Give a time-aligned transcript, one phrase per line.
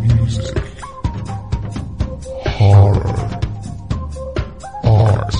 [0.00, 0.56] Music.
[2.46, 3.16] Horror.
[4.84, 5.34] Art.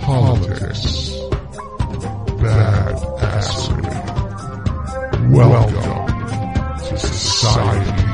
[0.00, 1.10] Politics.
[2.40, 3.86] Badassery.
[5.30, 6.06] Welcome
[6.78, 8.09] to Society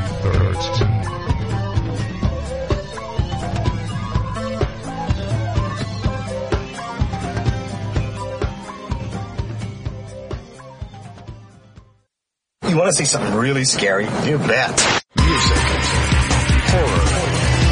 [12.76, 14.04] You want to see something really scary?
[14.04, 15.02] You bet.
[15.16, 15.56] Music,
[16.68, 17.08] horror,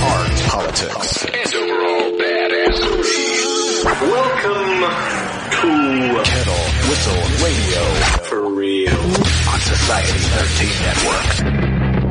[0.09, 3.85] art, politics, and overall badassery.
[3.85, 4.81] Welcome
[5.61, 5.69] to
[6.25, 7.85] Kettle Whistle Radio
[8.23, 8.97] For Real
[9.53, 12.04] on Society 13 Network.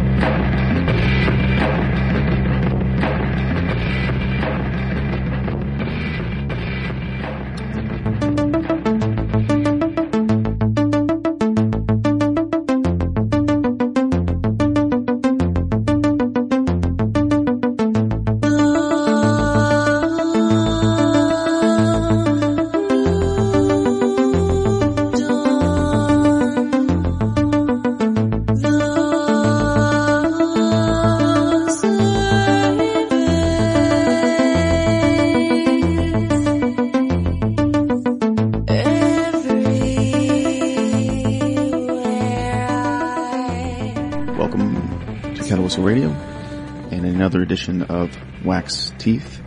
[47.24, 48.14] Another edition of
[48.44, 49.42] Wax Teeth,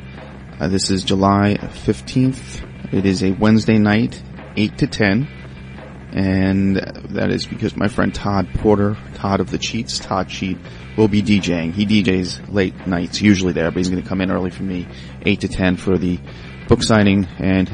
[0.59, 2.91] Uh, this is July 15th.
[2.91, 4.19] It is a Wednesday night,
[4.57, 5.27] 8 to 10.
[6.13, 6.77] And
[7.09, 10.57] that is because my friend Todd Porter, Todd of the Cheats, Todd Cheat,
[10.97, 11.73] will be DJing.
[11.73, 14.87] He DJs late nights, usually there, but he's going to come in early for me,
[15.23, 16.19] 8 to 10 for the
[16.67, 17.69] book signing, and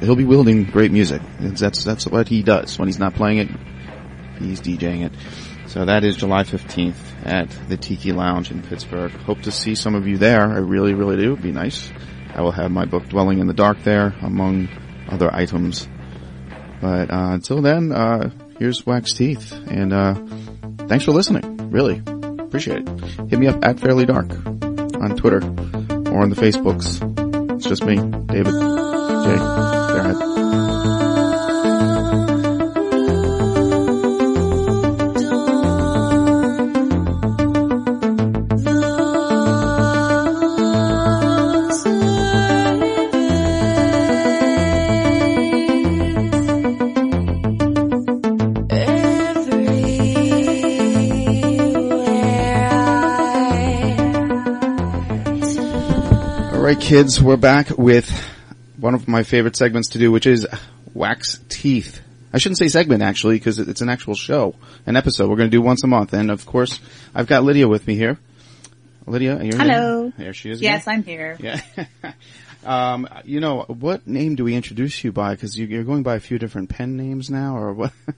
[0.00, 1.20] he'll be wielding great music.
[1.38, 2.78] That's, that's what he does.
[2.78, 3.48] When he's not playing it,
[4.38, 5.12] he's DJing it.
[5.66, 9.10] So that is July 15th at the Tiki Lounge in Pittsburgh.
[9.10, 10.48] Hope to see some of you there.
[10.48, 11.32] I really, really do.
[11.32, 11.90] It'd be nice.
[12.32, 14.68] I will have my book Dwelling in the Dark there, among
[15.14, 15.88] other items.
[16.80, 20.14] But uh, until then, uh, here's Wax Teeth, and uh,
[20.86, 21.70] thanks for listening.
[21.70, 22.02] Really
[22.38, 22.88] appreciate it.
[23.30, 27.00] Hit me up at Fairly Dark on Twitter or on the Facebooks.
[27.56, 27.96] It's just me,
[28.26, 29.83] David.
[56.84, 58.10] Kids, we're back with
[58.76, 60.46] one of my favorite segments to do, which is
[60.92, 62.02] wax teeth.
[62.30, 64.54] I shouldn't say segment actually, because it's an actual show,
[64.84, 65.30] an episode.
[65.30, 66.78] We're going to do once a month, and of course,
[67.14, 68.18] I've got Lydia with me here.
[69.06, 70.12] Lydia, are you Hello.
[70.18, 70.60] There she is.
[70.60, 70.94] Yes, again.
[70.94, 71.38] I'm here.
[71.40, 71.60] Yeah.
[72.66, 75.34] um, you know, what name do we introduce you by?
[75.34, 77.92] Because you, you're going by a few different pen names now, or what?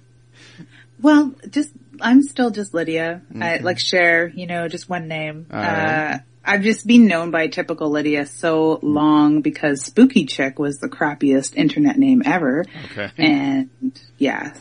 [0.98, 3.22] Well, just I'm still just Lydia.
[3.40, 5.46] I like share, you know, just one name.
[5.50, 6.14] Right.
[6.14, 10.88] Uh, I've just been known by typical Lydia so long because Spooky Chick was the
[10.88, 12.64] crappiest internet name ever.
[12.92, 13.10] Okay.
[13.18, 13.68] And
[14.18, 14.54] yeah,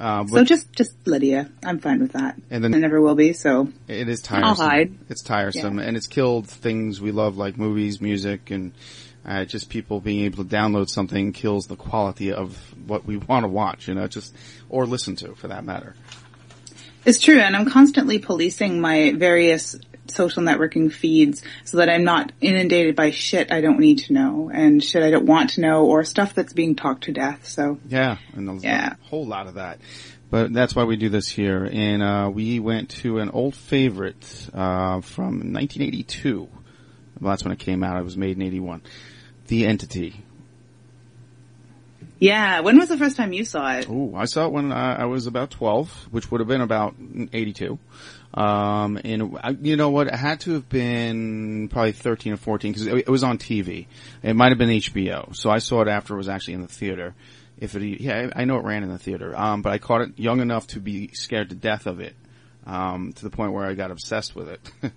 [0.00, 1.48] Uh, so just just Lydia.
[1.64, 2.34] I'm fine with that.
[2.50, 3.32] And then- I never will be.
[3.32, 4.44] So it is tiresome.
[4.44, 4.92] I'll hide.
[5.08, 8.72] It's tiresome, and it's killed things we love, like movies, music, and
[9.24, 12.56] uh, just people being able to download something kills the quality of
[12.86, 13.86] what we want to watch.
[13.86, 14.34] You know, just
[14.68, 15.94] or listen to, for that matter.
[17.04, 22.30] It's true, and I'm constantly policing my various social networking feeds so that I'm not
[22.40, 25.86] inundated by shit I don't need to know and shit I don't want to know
[25.86, 27.46] or stuff that's being talked to death.
[27.46, 28.94] So Yeah, and there's Yeah.
[29.02, 29.78] a whole lot of that.
[30.30, 31.68] But that's why we do this here.
[31.70, 36.48] And uh, we went to an old favorite uh, from 1982.
[37.20, 37.98] Well, that's when it came out.
[37.98, 38.82] It was made in 81.
[39.46, 40.23] The Entity.
[42.18, 43.86] Yeah, when was the first time you saw it?
[43.88, 46.94] Oh, I saw it when I, I was about 12, which would have been about
[47.32, 47.78] 82.
[48.34, 50.08] Um, and you know what?
[50.08, 53.86] It had to have been probably 13 or 14 because it, it was on TV.
[54.22, 55.34] It might have been HBO.
[55.34, 57.14] So I saw it after it was actually in the theater.
[57.58, 59.36] If it, yeah, I I know it ran in the theater.
[59.36, 62.16] Um, but I caught it young enough to be scared to death of it.
[62.66, 64.70] Um, to the point where I got obsessed with it.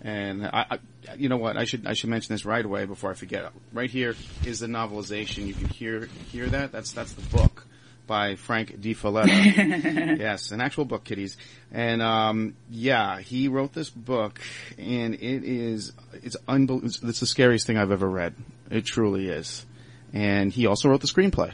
[0.00, 0.78] And I, I,
[1.16, 1.56] you know what?
[1.56, 3.50] I should I should mention this right away before I forget.
[3.72, 4.14] Right here
[4.44, 5.46] is the novelization.
[5.46, 6.70] You can hear hear that.
[6.70, 7.66] That's that's the book
[8.06, 9.28] by Frank De Felitta.
[10.18, 11.36] yes, an actual book, kiddies.
[11.72, 14.40] And um, yeah, he wrote this book,
[14.78, 16.88] and it is it's unbelievable.
[16.88, 18.34] it's, it's the scariest thing I've ever read.
[18.70, 19.64] It truly is.
[20.12, 21.52] And he also wrote the screenplay,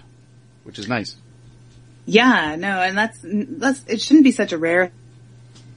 [0.63, 1.17] which is nice.
[2.07, 4.93] Yeah, no, and that's that's it shouldn't be such a rare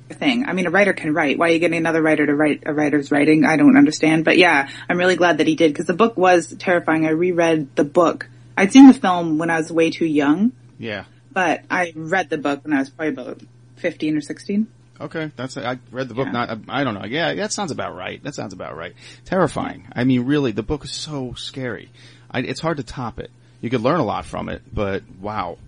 [0.10, 0.46] thing.
[0.46, 1.38] I mean, a writer can write.
[1.38, 3.46] Why are you getting another writer to write a writer's writing?
[3.46, 4.26] I don't understand.
[4.26, 7.06] But yeah, I'm really glad that he did because the book was terrifying.
[7.06, 8.28] I reread the book.
[8.56, 11.06] I'd seen the film when I was way too young, Yeah.
[11.32, 13.42] but I read the book when I was probably about
[13.76, 14.68] 15 or 16.
[15.00, 16.26] Okay, that's I read the book.
[16.26, 16.32] Yeah.
[16.32, 17.06] Not I don't know.
[17.06, 18.24] Yeah, that sounds about right.
[18.24, 18.94] That sounds about right.
[19.26, 19.88] Terrifying.
[19.94, 21.92] I mean, really, the book is so scary.
[22.32, 23.30] I, it's hard to top it.
[23.62, 25.60] You could learn a lot from it, but wow.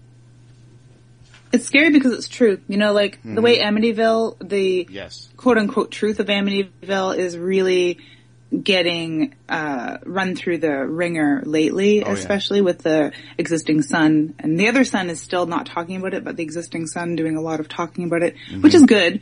[1.52, 2.60] It's scary because it's true.
[2.68, 3.76] You know, like the way mm-hmm.
[3.78, 5.30] Amityville, the Yes.
[5.36, 8.00] quote unquote truth of Amityville is really
[8.64, 12.14] getting uh, run through the ringer lately, Oh, yeah.
[12.14, 14.34] especially with the existing son.
[14.40, 17.38] And the other son is still not talking about it, but the existing son doing
[17.38, 18.62] a lot of talking about it, Mm-hmm.
[18.62, 19.22] which is good.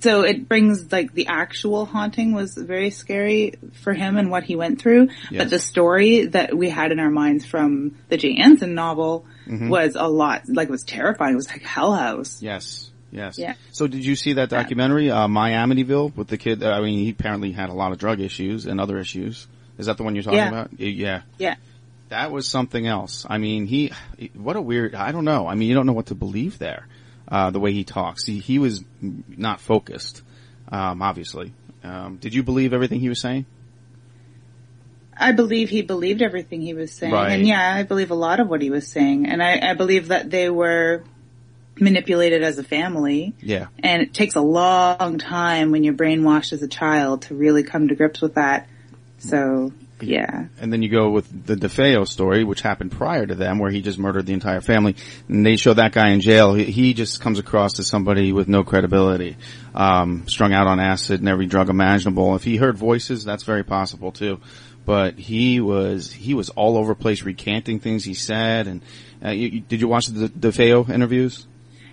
[0.00, 4.56] So it brings like the actual haunting was very scary for him and what he
[4.56, 5.08] went through.
[5.30, 5.44] Yes.
[5.44, 9.68] But the story that we had in our minds from the Jay Anson novel Mm-hmm.
[9.68, 11.32] was a lot, like it was terrifying.
[11.32, 12.40] It was like Hell House.
[12.40, 12.89] Yes.
[13.12, 13.38] Yes.
[13.38, 13.54] Yeah.
[13.72, 16.62] So did you see that documentary, uh, My Amityville, with the kid?
[16.62, 19.46] I mean, he apparently had a lot of drug issues and other issues.
[19.78, 20.48] Is that the one you're talking Yeah.
[20.48, 20.78] about?
[20.78, 21.22] Yeah.
[21.38, 21.54] Yeah.
[22.10, 23.24] That was something else.
[23.28, 23.92] I mean, he,
[24.34, 25.46] what a weird, I don't know.
[25.46, 26.86] I mean, you don't know what to believe there,
[27.28, 28.24] uh, the way he talks.
[28.24, 30.22] He, he was not focused,
[30.70, 31.52] um, obviously.
[31.82, 33.46] Um, did you believe everything he was saying?
[35.16, 37.12] I believe he believed everything he was saying.
[37.12, 37.32] Right.
[37.32, 39.26] And yeah, I believe a lot of what he was saying.
[39.26, 41.04] And I, I believe that they were
[41.78, 43.34] manipulated as a family.
[43.40, 43.66] Yeah.
[43.82, 47.88] And it takes a long time when you're brainwashed as a child to really come
[47.88, 48.68] to grips with that.
[49.18, 50.46] So, yeah.
[50.58, 53.82] And then you go with the DeFeo story, which happened prior to them, where he
[53.82, 54.96] just murdered the entire family.
[55.28, 56.54] And they show that guy in jail.
[56.54, 59.36] He, he just comes across as somebody with no credibility,
[59.74, 62.34] um, strung out on acid and every drug imaginable.
[62.34, 64.40] If he heard voices, that's very possible too.
[64.86, 68.66] But he was he was all over the place, recanting things he said.
[68.66, 68.80] And
[69.22, 71.46] uh, you, you- did you watch the DeFeo interviews?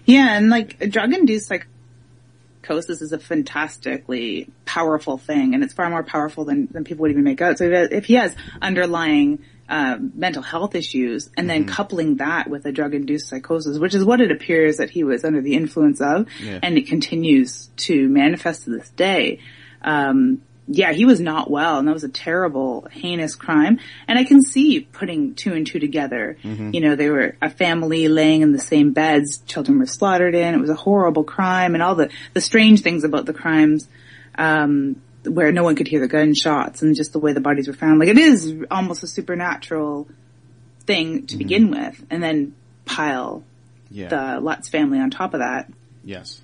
[0.08, 6.04] Yeah, and like drug induced psychosis is a fantastically powerful thing, and it's far more
[6.04, 7.58] powerful than, than people would even make out.
[7.60, 12.66] So if, if he has underlying uh, mental health issues, and then coupling that with
[12.66, 16.28] a drug-induced psychosis, which is what it appears that he was under the influence of,
[16.42, 16.60] Yeah.
[16.64, 19.40] and it continues to manifest to this day.
[19.82, 23.80] Um, yeah, he was not well, and that was a terrible, heinous crime.
[24.08, 26.38] And I can see putting two and two together.
[26.44, 30.54] You know, they were a family laying in the same beds, children were slaughtered in.
[30.54, 33.88] It was a horrible crime, and all the the strange things about the crimes,
[34.38, 37.74] um, where no one could hear the gunshots, and just the way the bodies were
[37.74, 38.00] found.
[38.00, 40.08] Like it is almost a supernatural
[40.86, 42.56] thing to begin with, and then
[42.86, 43.44] pile
[43.90, 44.08] Yeah.
[44.08, 45.70] the Lutz family on top of that.
[46.04, 46.42] yes.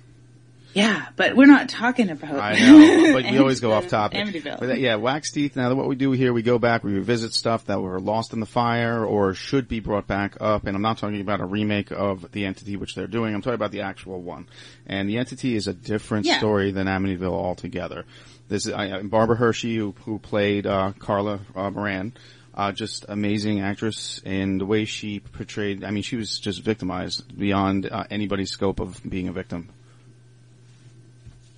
[0.74, 2.34] Yeah, but we're not talking about.
[2.34, 4.18] I know, but we always go off topic.
[4.26, 4.58] Amityville.
[4.58, 5.54] But yeah, wax teeth.
[5.56, 8.40] Now, what we do here, we go back, we revisit stuff that were lost in
[8.40, 10.66] the fire or should be brought back up.
[10.66, 13.34] And I'm not talking about a remake of the entity, which they're doing.
[13.34, 14.48] I'm talking about the actual one.
[14.86, 16.38] And the entity is a different Yeah.
[16.38, 18.04] story than Amityville altogether.
[18.48, 22.12] This is I, Barbara Hershey, who, who played uh, Carla uh, Moran.
[22.56, 27.36] Uh, just amazing actress and the way she portrayed, I mean, she was just victimized
[27.36, 29.70] beyond uh, anybody's scope of being a victim.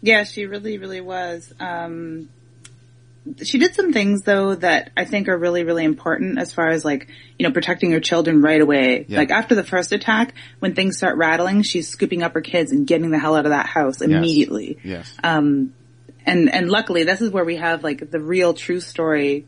[0.07, 1.53] Yeah, she really, really was.
[1.59, 2.29] Um,
[3.43, 6.85] she did some things though that I think are really, really important as far as
[6.85, 9.05] like, you know, protecting her children right away.
[9.09, 9.19] Yeah.
[9.19, 12.87] Like after the first attack, when things start rattling, she's scooping up her kids and
[12.87, 14.79] getting the hell out of that house immediately.
[14.85, 15.13] Yes.
[15.25, 15.75] Um,
[16.25, 19.47] and, and luckily this is where we have like the real true story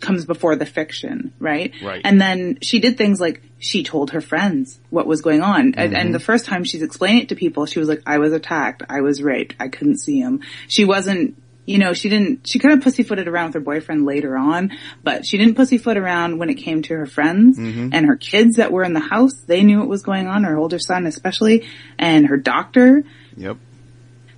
[0.00, 1.72] comes before the fiction, right?
[1.82, 2.02] Right.
[2.04, 5.74] And then she did things like she told her friends what was going on.
[5.74, 6.12] And, and mm-hmm.
[6.12, 8.82] the first time she's explaining it to people, she was like, I was attacked.
[8.88, 9.54] I was raped.
[9.60, 10.42] I couldn't see him.
[10.68, 14.36] She wasn't, you know, she didn't, she kind of pussyfooted around with her boyfriend later
[14.36, 14.72] on,
[15.02, 17.90] but she didn't pussyfoot around when it came to her friends mm-hmm.
[17.92, 19.34] and her kids that were in the house.
[19.46, 21.68] They knew what was going on, her older son especially,
[21.98, 23.04] and her doctor.
[23.36, 23.58] Yep.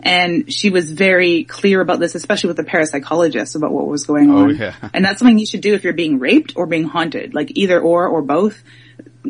[0.03, 4.31] And she was very clear about this, especially with the parapsychologist about what was going
[4.31, 4.51] oh, on.
[4.51, 4.75] Oh, yeah.
[4.93, 7.81] And that's something you should do if you're being raped or being haunted, like either
[7.81, 8.63] or or both.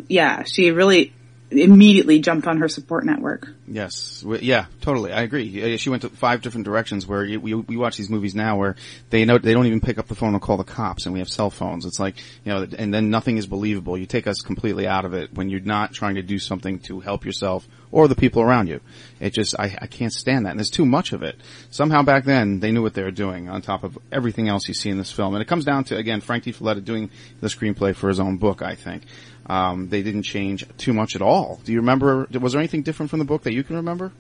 [0.09, 1.13] Yeah, she really
[1.53, 3.49] immediately jumped on her support network.
[3.67, 4.25] Yes.
[4.27, 5.13] Yeah, totally.
[5.13, 5.77] I agree.
[5.77, 8.77] She went to five different directions where we, we watch these movies now where
[9.11, 11.19] they know, they don't even pick up the phone and call the cops and we
[11.19, 11.87] have cell phones.
[11.87, 13.97] It's like, you know, and then nothing is believable.
[13.97, 17.01] You take us completely out of it when you're not trying to do something to
[17.01, 18.81] help yourself or the people around you.
[19.21, 20.51] It just, I, I can't stand that.
[20.51, 21.37] And there's too much of it.
[21.71, 24.75] Somehow back then they knew what they were doing on top of everything else you
[24.75, 25.35] see in this film.
[25.35, 28.39] And it comes down to, again, Frank De Felitta doing the screenplay for his own
[28.39, 29.05] book, I think.
[29.53, 31.61] Um, they didn't change too much at all.
[31.65, 34.11] Do you remember, was there anything different from the book that you can remember?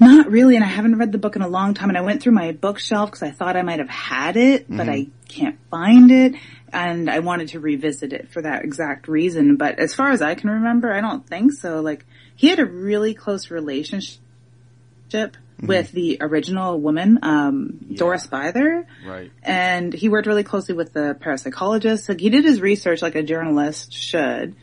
[0.00, 1.88] Not really, and I haven't read the book in a long time.
[1.88, 4.88] And I went through my bookshelf because I thought I might have had it, but
[4.88, 6.34] I can't find it.
[6.72, 9.56] And I wanted to revisit it for that exact reason.
[9.56, 11.80] But as far as I can remember, I don't think so.
[11.80, 12.04] Like
[12.34, 14.18] he had a really close relationship
[15.68, 18.84] with the original woman, um, Doris Bither.
[19.06, 19.30] Right.
[19.42, 22.08] and he worked really closely with the parapsychologist.
[22.08, 24.56] Like he did his research like a journalist should.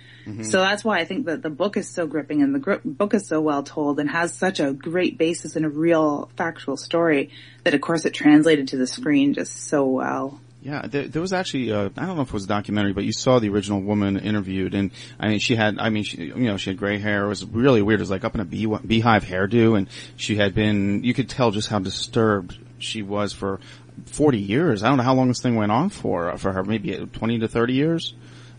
[0.44, 3.16] So that's why I think that the book is so gripping and the gr- book
[3.16, 7.32] is so well told and has such a great basis in a real factual story
[7.64, 10.40] that of course it translated to the screen just so well.
[10.62, 13.06] Yeah, there, there was actually, uh, I don't know if it was a documentary, but
[13.06, 16.36] you saw the original woman interviewed, and I mean, she had, I mean, she, you
[16.36, 17.26] know, she had gray hair.
[17.26, 18.02] It was really weird.
[18.02, 19.88] It was like up in a bee, beehive hairdo, and
[20.18, 23.62] she had been, you could tell just how disturbed she was for
[24.08, 24.84] 40 years.
[24.84, 27.40] I don't know how long this thing went on for, uh, for her, maybe 20
[27.40, 28.14] to 30 years,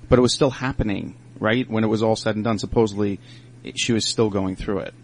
[0.09, 1.69] but it was still happening, right?
[1.69, 3.21] When it was all said and done, supposedly,
[3.77, 4.95] she was still going through it.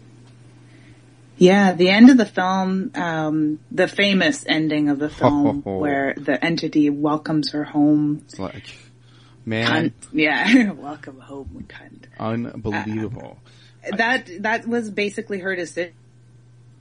[1.37, 6.43] Yeah, the end of the film, um, the famous ending of the film where the
[6.43, 8.23] entity welcomes her home.
[8.25, 8.75] It's like,
[9.45, 9.93] man, Cunt.
[10.13, 12.05] Yeah, welcome home, cunt.
[12.19, 13.37] unbelievable.
[13.97, 15.93] that that was basically her decision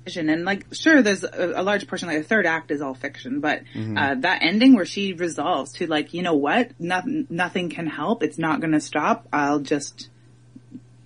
[0.07, 3.41] and like sure there's a, a large portion like the third act is all fiction
[3.41, 3.63] but
[3.97, 8.23] uh, that ending where she resolves to like you know what nothing nothing can help
[8.23, 10.09] it's not going to stop i'll just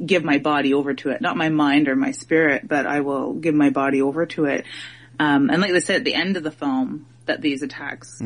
[0.04, 3.34] give my body over to it not my mind or my spirit but i will
[3.34, 4.64] give my body over to it
[5.18, 8.20] um, and like they said at the end of the film that these attacks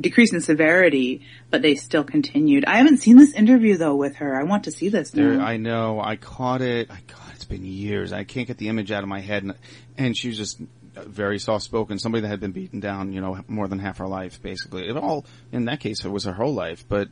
[0.00, 4.38] decreased in severity but they still continued i haven't seen this interview though with her
[4.38, 5.40] i want to see this There.
[5.40, 6.00] I know.
[6.00, 6.90] I caught it.
[6.90, 8.12] I God, it's been years.
[8.12, 9.42] I can't get the image out of my head.
[9.42, 9.54] And,
[9.98, 10.60] and she was just
[10.94, 11.98] very soft spoken.
[11.98, 14.88] Somebody that had been beaten down, you know, more than half her life, basically.
[14.88, 16.86] It all, in that case, it was her whole life.
[16.88, 17.08] But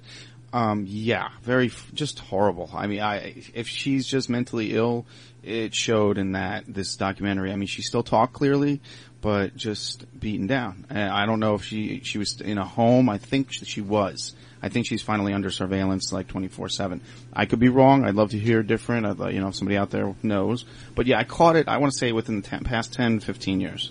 [0.54, 2.70] Um, yeah, very, just horrible.
[2.72, 5.04] I mean, I, if she's just mentally ill,
[5.42, 7.50] it showed in that, this documentary.
[7.50, 8.80] I mean, she still talked clearly,
[9.20, 10.86] but just beaten down.
[10.90, 13.08] And I don't know if she, she was in a home.
[13.08, 14.32] I think she was.
[14.62, 17.00] I think she's finally under surveillance like 24-7.
[17.32, 18.04] I could be wrong.
[18.04, 19.06] I'd love to hear different.
[19.06, 20.64] I'd, you know, if somebody out there knows.
[20.94, 23.60] But yeah, I caught it, I want to say within the 10, past 10, 15
[23.60, 23.90] years.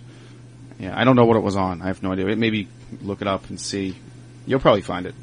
[0.79, 1.81] Yeah, I don't know what it was on.
[1.81, 2.33] I have no idea.
[2.37, 2.69] Maybe
[3.01, 3.97] look it up and see.
[4.45, 5.15] You'll probably find it.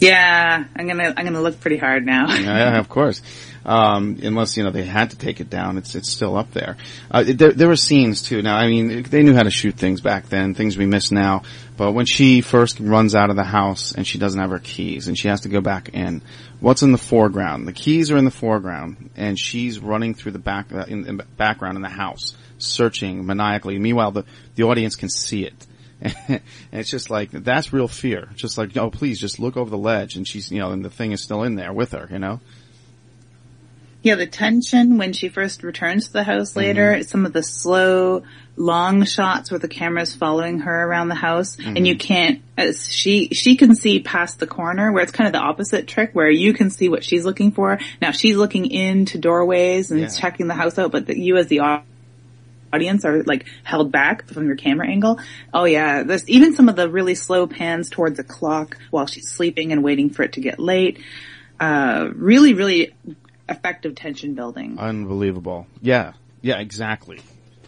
[0.00, 2.34] Yeah, I'm gonna I'm gonna look pretty hard now.
[2.34, 3.20] yeah, of course.
[3.64, 6.78] Um, unless you know they had to take it down, it's it's still up there.
[7.10, 7.52] Uh, there.
[7.52, 8.40] There were scenes too.
[8.40, 10.54] Now, I mean, they knew how to shoot things back then.
[10.54, 11.42] Things we miss now.
[11.76, 15.08] But when she first runs out of the house and she doesn't have her keys
[15.08, 16.22] and she has to go back in,
[16.60, 17.66] what's in the foreground?
[17.68, 21.16] The keys are in the foreground, and she's running through the back uh, in, in
[21.18, 23.78] the background in the house, searching maniacally.
[23.78, 25.66] Meanwhile, the the audience can see it.
[26.00, 26.40] And
[26.72, 28.28] it's just like that's real fear.
[28.34, 30.90] Just like, oh, please, just look over the ledge, and she's, you know, and the
[30.90, 32.40] thing is still in there with her, you know.
[34.02, 37.02] Yeah, the tension when she first returns to the house later, mm-hmm.
[37.02, 38.22] some of the slow,
[38.56, 41.84] long shots where the camera's following her around the house, and mm-hmm.
[41.84, 45.38] you can't, as she, she can see past the corner, where it's kind of the
[45.38, 47.78] opposite trick, where you can see what she's looking for.
[48.00, 50.08] Now she's looking into doorways and Yeah.
[50.08, 51.82] checking the house out, but the, you as the au-
[52.72, 55.18] audience are like held back from your camera angle.
[55.52, 59.28] Oh yeah, there's even some of the really slow pans towards the clock while she's
[59.28, 61.00] sleeping and waiting for it to get late.
[61.58, 62.94] Uh, really, really
[63.48, 64.78] effective tension building.
[64.78, 65.66] Unbelievable.
[65.82, 66.12] Yeah.
[66.42, 67.20] Yeah, exactly.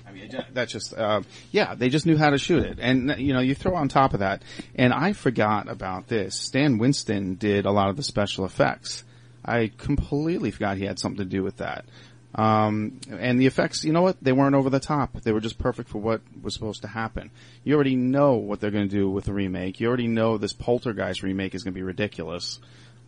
[0.06, 2.78] I mean, that's just, uh, yeah, they just knew how to shoot it.
[2.80, 4.42] And, you know, you throw on top of that,
[4.75, 6.35] and I forgot about this.
[6.35, 9.04] Stan Winston did a lot of the special effects.
[9.44, 11.85] I completely forgot he had something to do with that.
[12.34, 14.16] Um, and the effects, you know what?
[14.22, 15.20] They weren't over the top.
[15.20, 17.30] They were just perfect for what was supposed to happen.
[17.62, 19.80] You already know what they're going to do with the remake.
[19.80, 22.58] You already know this Poltergeist remake is going to be ridiculous.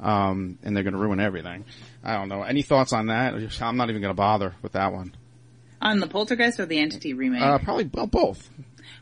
[0.01, 1.65] Um, and they're going to ruin everything.
[2.03, 2.43] I don't know.
[2.43, 3.35] Any thoughts on that?
[3.63, 5.15] I'm not even going to bother with that one.
[5.81, 7.43] On the Poltergeist or the Entity remake?
[7.43, 8.51] Uh, probably well, both.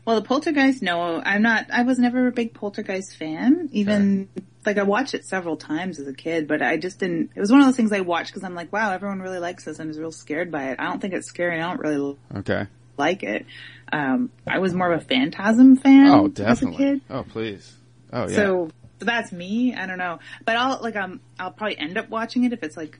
[0.05, 3.69] Well, the Poltergeist, no, I'm not, I was never a big Poltergeist fan.
[3.71, 4.29] Even,
[4.65, 7.51] like I watched it several times as a kid, but I just didn't, it was
[7.51, 9.89] one of those things I watched because I'm like, wow, everyone really likes this and
[9.89, 10.79] is real scared by it.
[10.79, 11.59] I don't think it's scary.
[11.59, 12.67] I don't really Okay.
[12.97, 13.45] like it.
[13.91, 16.77] Um, I was more of a Phantasm fan Oh, as a definitely.
[16.77, 17.01] kid.
[17.09, 17.75] Oh, please.
[18.11, 18.35] Oh, yeah.
[18.35, 18.69] So,
[18.99, 19.75] so that's me.
[19.75, 22.77] I don't know, but I'll like um I'll probably end up watching it if it's
[22.77, 22.97] like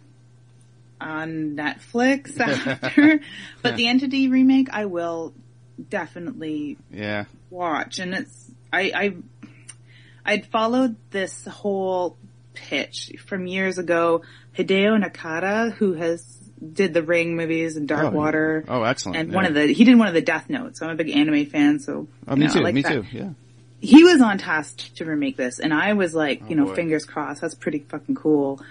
[1.01, 3.19] on Netflix after.
[3.61, 5.33] but the Entity remake, I will
[5.89, 7.25] definitely yeah.
[7.49, 9.15] watch, and it's I I
[10.25, 12.17] I'd followed this whole
[12.53, 14.21] pitch from years ago.
[14.57, 16.23] Hideo Nakata, who has
[16.73, 18.63] did the Ring movies and Dark Oh, Water.
[18.67, 19.17] Oh, excellent.
[19.17, 19.35] And yeah.
[19.35, 20.81] one of the, he did one of the Death Notes.
[20.81, 22.07] I'm a big anime fan, so.
[22.27, 22.59] Oh, me know, too.
[22.61, 23.03] like me that too.
[23.11, 23.29] Yeah.
[23.81, 26.67] he was on task to remake this and I was like, oh, you know, Oh,
[26.67, 26.75] boy.
[26.75, 28.61] fingers crossed, that's pretty fucking cool.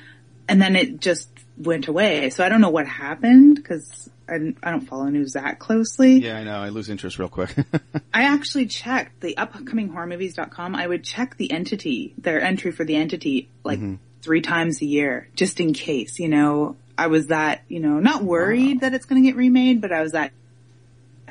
[0.49, 2.31] And then it just went away.
[2.31, 6.19] So I don't know what happened because I, I don't follow news that closely.
[6.19, 6.59] Yeah, I know.
[6.61, 7.55] I lose interest real quick.
[8.15, 10.75] I actually checked the upcoming horrormovies.com.
[10.75, 13.95] I would check the entity, their entry for the entity like Mm-hmm.
[14.23, 18.23] three times a year just in case, you know, I was that, you know, not
[18.23, 20.31] worried that it's going to get remade, but I was that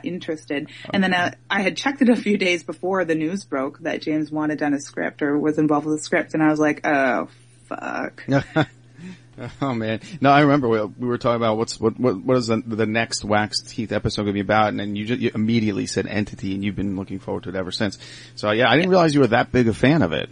[0.04, 0.70] interested.
[0.94, 4.02] And then uh, I had checked it a few days before the news broke that
[4.02, 6.60] James Wan had done a script or was involved with a script, and I was
[6.60, 7.30] like, oh
[7.70, 8.24] fuck.
[9.62, 10.02] oh man.
[10.20, 12.86] No, I remember we, we were talking about what's what what, what is the, the
[12.86, 16.08] next Wax Teeth episode going to be about, and then you, just, you immediately said
[16.08, 17.98] Entity, and you've been looking forward to it ever since.
[18.36, 20.30] So yeah, I didn't realize you were that big a fan of it.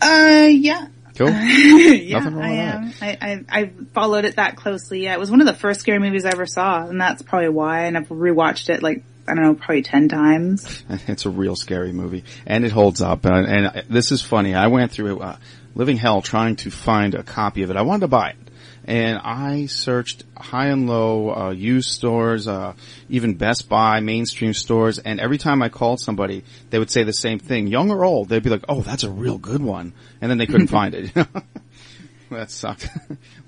[0.00, 0.88] Uh, yeah.
[1.16, 1.28] Cool.
[1.30, 3.08] yeah, Nothing wrong I with am.
[3.08, 5.04] I, I I followed it that closely.
[5.04, 7.50] Yeah, it was one of the first scary movies I ever saw, and that's probably
[7.50, 7.84] why.
[7.84, 10.84] And I've rewatched it like I don't know, probably ten times.
[11.08, 13.24] It's a real scary movie, and it holds up.
[13.24, 14.54] And, and this is funny.
[14.54, 15.36] I went through uh,
[15.74, 17.76] living hell trying to find a copy of it.
[17.76, 18.36] I wanted to buy it,
[18.84, 22.74] and I searched high and low uh, used stores, uh,
[23.08, 27.12] even Best Buy, mainstream stores, and every time I called somebody, they would say the
[27.12, 28.28] same thing, young or old.
[28.28, 31.14] They'd be like, "Oh, that's a real good one," and then they couldn't find it.
[32.30, 32.88] that sucked.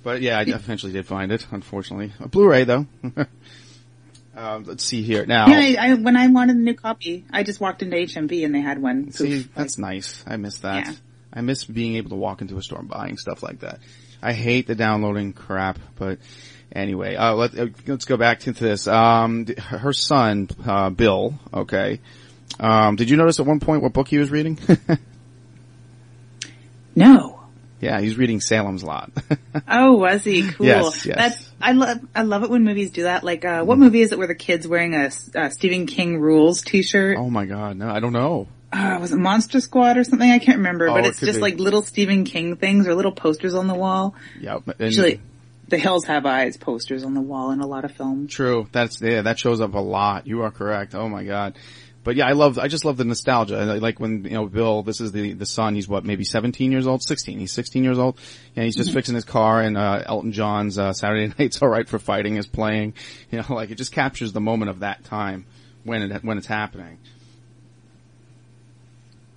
[0.03, 1.47] but yeah, I eventually did find it.
[1.51, 2.87] Unfortunately, a Blu-ray though.
[4.37, 5.47] Uh, let's see here now.
[5.49, 8.55] Yeah, I, I, when I wanted a new copy, I just walked into HMV and
[8.55, 9.11] they had one.
[9.11, 9.55] See, Poof.
[9.55, 10.23] that's nice.
[10.27, 10.87] I miss that.
[10.87, 10.93] Yeah.
[11.33, 13.81] I miss being able to walk into a store and buying stuff like that.
[14.23, 16.19] I hate the downloading crap, but
[16.73, 18.87] anyway, uh, let, uh, let's go back to this.
[18.87, 22.01] Um, her son, uh, Bill, okay.
[22.61, 24.59] Um, did you notice at one point what book he was reading?
[26.95, 27.36] no.
[27.81, 29.11] Yeah, he's reading Salem's Lot.
[29.69, 30.67] Oh, was he cool?
[30.67, 31.17] Yes, yes.
[31.17, 33.25] That's I love I love it when movies do that.
[33.25, 36.61] Like, uh, what movie is it where the kid's wearing a uh, Stephen King rules
[36.63, 37.17] T-shirt?
[37.19, 38.49] oh my god, no, I don't know.
[38.73, 40.31] uh, was it Monster Squad or something?
[40.31, 41.43] I can't remember, Oh, but it's could just be.
[41.43, 44.15] like little Stephen King things or little posters on the wall.
[44.41, 45.21] Yeah, Usually,
[45.69, 48.31] the Hills Have Eyes posters on the wall in a lot of films.
[48.33, 48.69] True.
[48.73, 49.23] That's yeah.
[49.23, 50.27] That shows up a lot.
[50.27, 50.95] You are correct.
[50.95, 51.57] Oh my god.
[52.07, 52.57] But yeah, I love.
[52.57, 53.57] I just love the nostalgia.
[53.59, 54.85] I Like when you know Bill.
[54.85, 55.75] This is the the son.
[55.75, 57.41] He's what maybe 17 years old, 16.
[57.41, 58.17] He's 16 years old,
[58.55, 59.61] and he's just fixing his car.
[59.61, 62.95] And uh, Elton John's uh, Saturday Night's All Right for Fighting is playing.
[63.33, 65.47] You know, like it just captures the moment of that time
[65.83, 66.99] when it when it's happening.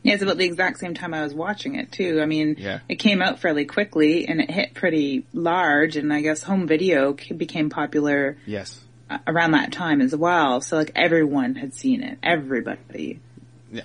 [0.03, 2.21] Yeah, it's about the exact same time I was watching it too.
[2.21, 2.79] I mean, Yeah.
[2.88, 7.13] it came out fairly quickly and it hit pretty large and I guess home video
[7.36, 8.79] became popular Yes.
[9.28, 10.62] Around that time as well.
[10.62, 12.17] So like everyone had seen it.
[12.24, 13.19] Everybody.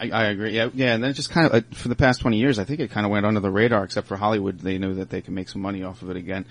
[0.00, 0.52] I, I agree.
[0.52, 2.80] Yeah, yeah, and then just kind of uh, for the past twenty years, I think
[2.80, 4.58] it kind of went under the radar, except for Hollywood.
[4.58, 6.46] They knew that they could make some money off of it again.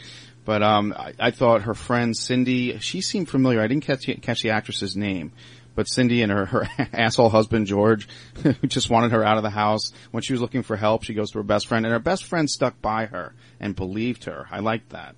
[0.46, 3.62] But um, I, I thought her friend Cindy, she seemed familiar.
[3.62, 5.32] I didn't catch catch the actress's name,
[5.74, 8.08] but Cindy and her her asshole husband George,
[8.44, 11.04] who just wanted her out of the house when she was looking for help.
[11.04, 14.26] She goes to her best friend, and her best friend stuck by her and believed
[14.26, 14.48] her.
[14.52, 15.16] I liked that.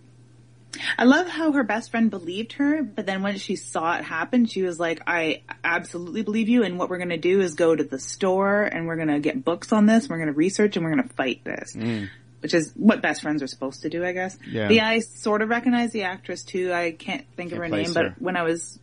[0.97, 4.45] I love how her best friend believed her, but then when she saw it happen,
[4.45, 7.83] she was like, I absolutely believe you and what we're gonna do is go to
[7.83, 11.09] the store and we're gonna get books on this, we're gonna research and we're gonna
[11.09, 11.75] fight this.
[11.75, 12.09] Mm.
[12.41, 14.37] Which is what best friends are supposed to do, I guess.
[14.47, 14.87] Yeah.
[14.87, 16.71] I sort of recognize the actress too.
[16.71, 18.79] I can't think of Can't her place name, but when I was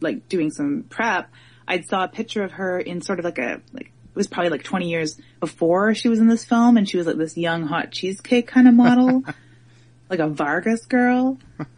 [0.00, 1.30] like doing some prep,
[1.66, 4.50] I saw a picture of her in sort of like a, like, it was probably
[4.50, 7.66] like 20 years before she was in this film and she was like this young
[7.66, 9.22] hot cheesecake kind of model.
[10.10, 11.38] like a Vargas girl.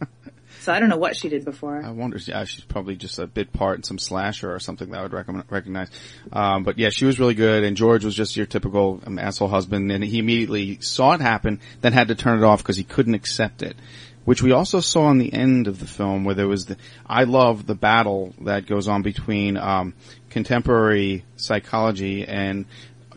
[0.61, 1.81] so I don't know what she did before.
[1.83, 2.17] I wonder.
[2.17, 5.13] Yeah, she's probably just a bit part in some slasher or something that I would
[5.13, 5.89] recommend, recognize.
[6.31, 9.47] Um, but yeah, she was really good, and George was just your typical um, asshole
[9.47, 12.83] husband, and he immediately saw it happen, then had to turn it off because he
[12.83, 13.77] couldn't accept it.
[14.25, 16.77] Which we also saw in the end of the film, where there was the.
[17.05, 19.93] I love the battle that goes on between um,
[20.29, 22.65] contemporary psychology and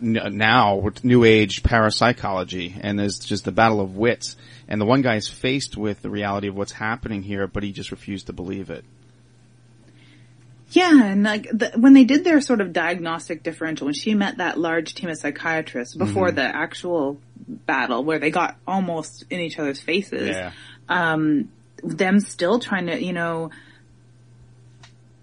[0.01, 4.35] n- now with new age parapsychology, and there's just the battle of wits.
[4.67, 7.71] And the one guy is faced with the reality of what's happening here, but he
[7.71, 8.83] just refused to believe it.
[10.71, 14.37] Yeah, and like the, when they did their sort of diagnostic differential, when she met
[14.37, 19.57] that large team of psychiatrists before the actual battle, where they got almost in each
[19.57, 20.51] other's faces, Yeah.
[20.89, 21.49] um,
[21.81, 23.51] them still trying to, you know,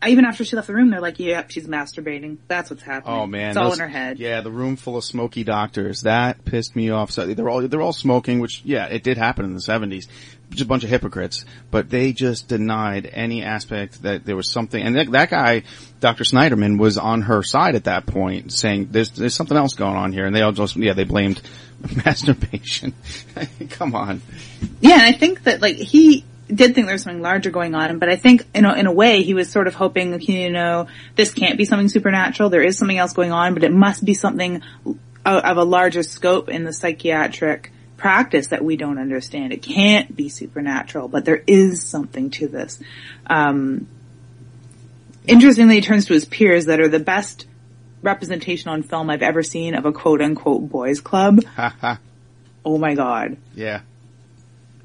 [0.09, 2.39] even after she left the room, they're like, "Yep, she's masturbating.
[2.49, 3.17] That's what's happening.
[3.17, 6.45] Oh man, it's all in her head." Yeah, the room full of smoky doctors that
[6.45, 7.11] pissed me off.
[7.11, 10.09] So they're all they're all smoking, which yeah, it did happen in the seventies.
[10.51, 14.81] Just a bunch of hypocrites, but they just denied any aspect that there was something.
[14.81, 15.63] And that, that guy,
[16.01, 16.23] Dr.
[16.23, 20.13] Sneiderman, was on her side at that point, saying there's there's something else going on
[20.13, 20.27] here.
[20.27, 21.41] And they all just yeah, they blamed
[22.05, 22.95] masturbation.
[23.71, 24.23] Come on.
[24.81, 27.99] Yeah, and I think that like he did think there was something larger going on,
[27.99, 30.89] but I think you know in a way he was sort of hoping you know
[31.17, 32.51] this can't be something supernatural.
[32.51, 34.63] There is something else going on, but it must be something
[35.25, 39.53] of a larger scope in the psychiatric practice that we don't understand.
[39.53, 42.79] It can't be supernatural, but there is something to this.
[43.27, 43.89] Um,
[45.27, 47.47] interestingly, he turns to his peers that are the best
[48.03, 51.41] representation on film I've ever seen of a quote unquote boys club.
[52.65, 53.37] Oh my god.
[53.55, 53.81] Yeah.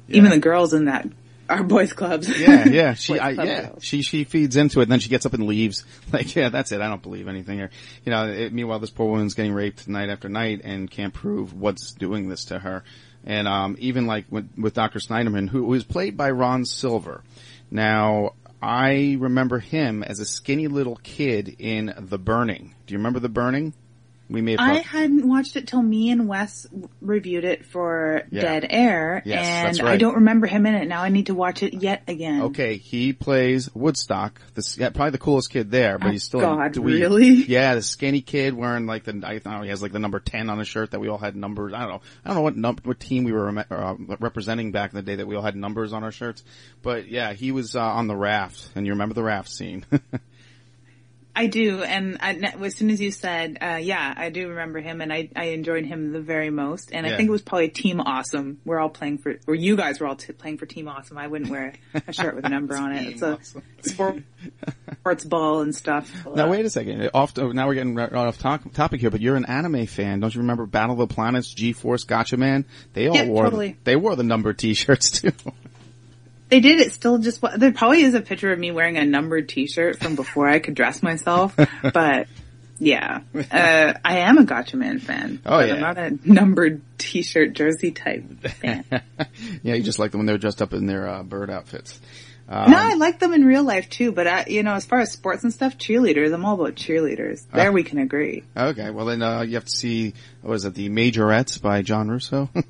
[0.08, 1.06] Even the girls in that
[1.50, 2.28] are boys clubs.
[2.28, 2.94] Yeah, yeah.
[2.94, 3.84] She, I, yeah, girls.
[3.84, 5.84] she, she feeds into it, and then she gets up and leaves.
[6.12, 6.80] Like, yeah, that's it.
[6.80, 7.70] I don't believe anything here.
[8.04, 8.26] You know.
[8.26, 12.28] It, meanwhile, this poor woman's getting raped night after night and can't prove what's doing
[12.28, 12.82] this to her.
[13.24, 14.98] And um, even like with, with Dr.
[14.98, 17.22] Sneiderman, who was played by Ron Silver.
[17.70, 22.74] Now, I remember him as a skinny little kid in The Burning.
[22.86, 23.72] Do you remember The Burning?
[24.30, 26.64] We may have I hadn't watched it till me and Wes
[27.00, 28.42] reviewed it for Yeah.
[28.42, 30.86] Dead Air, Yes, and that's I don't remember him in it.
[30.86, 32.42] Now I need to watch it yet again.
[32.42, 34.40] Okay, he plays Woodstock.
[34.54, 37.30] This yeah, probably the coolest kid there, but Oh, he's still God, a really?
[37.50, 40.20] Yeah, the skinny kid wearing like the I don't know he has like the number
[40.20, 41.72] ten on his shirt that we all had numbers.
[41.74, 42.00] I don't know.
[42.24, 45.16] I don't know what what team we were rem- uh, representing back in the day
[45.16, 46.44] that we all had numbers on our shirts.
[46.82, 49.84] But yeah, he was uh, on the raft, and you remember the raft scene.
[51.34, 55.00] I do, and I, as soon as you said, uh, yeah, I do remember him,
[55.00, 56.90] and I, I enjoyed him the very most.
[56.92, 57.14] And Yeah.
[57.14, 58.58] I think it was probably Team Awesome.
[58.64, 61.16] We're all playing for, or you guys were all t- playing for Team Awesome.
[61.16, 61.74] I wouldn't wear
[62.06, 63.06] a shirt with a number on it.
[63.12, 63.62] It's a Awesome.
[63.82, 64.22] sport,
[64.98, 66.10] sports ball and stuff.
[66.34, 67.10] now wait a second.
[67.14, 70.20] Off to, now we're getting right off top, topic here, but you're an anime fan,
[70.20, 72.64] don't you remember Battle of the Planets, G-Force, Gatchaman?
[72.92, 73.76] They all Yeah, wore totally.
[73.84, 75.32] they wore the number T-shirts too.
[76.50, 79.48] They did it still just, there probably is a picture of me wearing a numbered
[79.48, 81.54] t-shirt from before I could dress myself,
[81.94, 82.26] but
[82.78, 85.40] yeah, uh, I am a Gatchaman fan.
[85.46, 85.74] Oh, yeah.
[85.74, 88.84] I'm not a numbered t-shirt jersey type fan.
[89.62, 92.00] yeah, you just like them when they were dressed up in their uh, bird outfits.
[92.48, 94.98] Um, no, I like them in real life too, but I, you know, as far
[94.98, 97.46] as sports and stuff, cheerleaders, I'm all about cheerleaders.
[97.52, 97.72] There Uh.
[97.72, 98.42] we can agree.
[98.56, 102.08] Okay, well then uh, you have to see what is it, the Majorettes by John
[102.08, 102.48] Russo?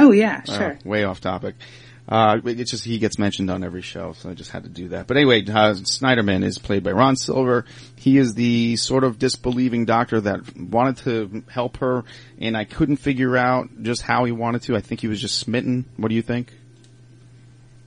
[0.00, 0.78] Oh yeah, sure.
[0.84, 1.56] way off topic.
[2.08, 4.88] Uh, it's just he gets mentioned on every show, so I just had to do
[4.88, 5.06] that.
[5.06, 7.66] But anyway, uh, Sneiderman is played by Ron Silver.
[7.96, 12.04] He is the sort of disbelieving doctor that wanted to help her,
[12.40, 14.76] and I couldn't figure out just how he wanted to.
[14.76, 15.84] I think he was just smitten.
[15.98, 16.54] What do you think?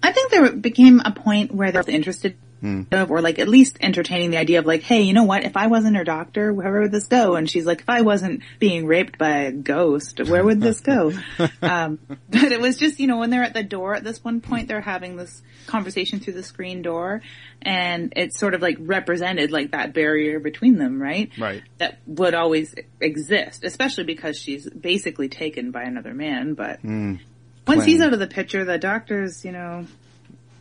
[0.03, 2.83] I think there became a point where they were interested Hmm.
[2.91, 5.43] of, or like at least entertaining the idea of like, hey, you know what?
[5.43, 7.35] If I wasn't her doctor, where would this go?
[7.35, 11.11] And she's like, if I wasn't being raped by a ghost, where would this go?
[11.63, 11.97] um,
[12.29, 14.67] but it was just, you know, when they're at the door at this one point,
[14.67, 17.21] they're having this conversation through the screen door,
[17.63, 21.31] and it's sort of like represented like that barrier between them, right?
[21.39, 21.63] Right.
[21.79, 26.53] That would always exist, especially because she's basically taken by another man.
[26.53, 27.19] But once
[27.65, 27.87] Clan.
[27.87, 29.87] he's out of the picture, the doctor's, you know,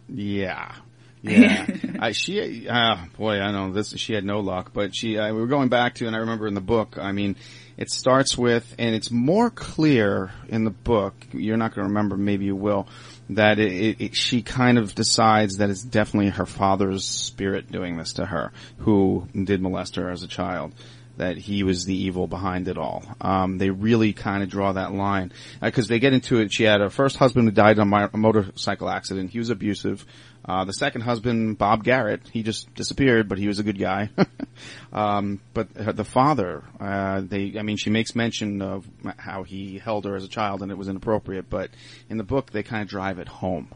[0.08, 0.74] Yeah.
[1.22, 1.66] Yeah.
[1.98, 5.40] I, she, uh, boy, I know this, she had no luck, but she, uh, we
[5.40, 7.36] were going back to, and I remember in the book, I mean,
[7.76, 12.16] it starts with, and it's more clear in the book, you're not going to remember,
[12.16, 12.88] maybe you will,
[13.30, 17.96] that it, it, it, she kind of decides that it's definitely her father's spirit doing
[17.96, 20.72] this to her, who did molest her as a child
[21.20, 23.04] that he was the evil behind it all.
[23.20, 26.50] Um, they really kind of draw that line because they get into it.
[26.50, 29.30] She had her first husband who died in a mi- a motorcycle accident.
[29.30, 30.06] He was abusive.
[30.44, 34.08] Uh, the second husband, Bob Garrett, he just disappeared, but he was a good guy.
[34.92, 38.86] um, but her- the father, uh, they, I mean, she makes mention of
[39.18, 41.70] how he held her as a child and it was inappropriate, but
[42.08, 43.68] in the book they kind of drive it home.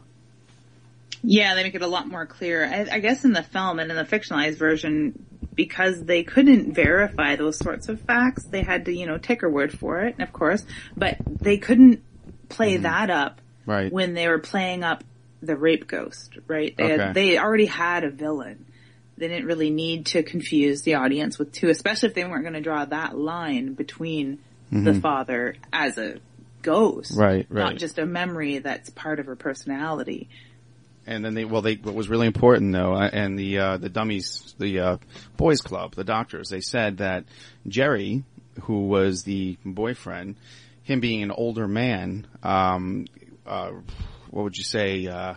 [1.22, 2.64] Yeah, they make it a lot more clear.
[2.64, 5.24] I, I guess in the film and in the fictionalized version,
[5.54, 9.50] because they couldn't verify those sorts of facts, they had to, you know, take her
[9.50, 10.64] word for it, of course,
[10.96, 12.02] but they couldn't
[12.48, 13.90] play that up Right.
[13.90, 15.02] when they were playing up
[15.46, 16.76] the rape ghost, right?
[16.76, 17.02] They, Okay.
[17.04, 18.66] had, they already had a villain.
[19.16, 22.54] They didn't really need to confuse the audience with two, especially if they weren't going
[22.54, 24.40] to draw that line between
[24.72, 26.16] the father as a
[26.62, 27.12] ghost.
[27.12, 27.20] Mm-hmm.
[27.20, 30.28] Right, Not just a memory that's part of her personality.
[31.06, 33.88] And then they, well, they, what was really important though, uh, and the, uh, the
[33.88, 34.96] dummies, the, uh,
[35.36, 37.24] boys club, the doctors, they said that
[37.68, 38.24] Jerry,
[38.62, 40.36] who was the boyfriend,
[40.82, 43.06] him being an older man, um,
[43.46, 43.72] uh,
[44.34, 45.34] what would you say, uh,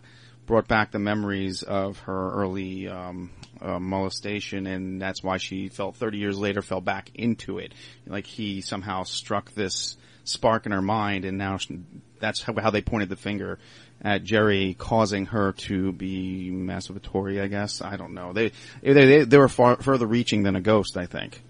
[0.47, 3.29] brought back the memories of her early, um,
[3.61, 7.73] uh, molestation and that's why she felt 30 years later fell back into it.
[8.07, 11.79] Like he somehow struck this spark in her mind and now she,
[12.19, 13.59] that's how, how they pointed the finger
[14.01, 17.81] at Jerry causing her to be masturbatory, I guess.
[17.81, 18.33] I don't know.
[18.33, 21.43] They, they, they, they were far further reaching than a ghost, I think.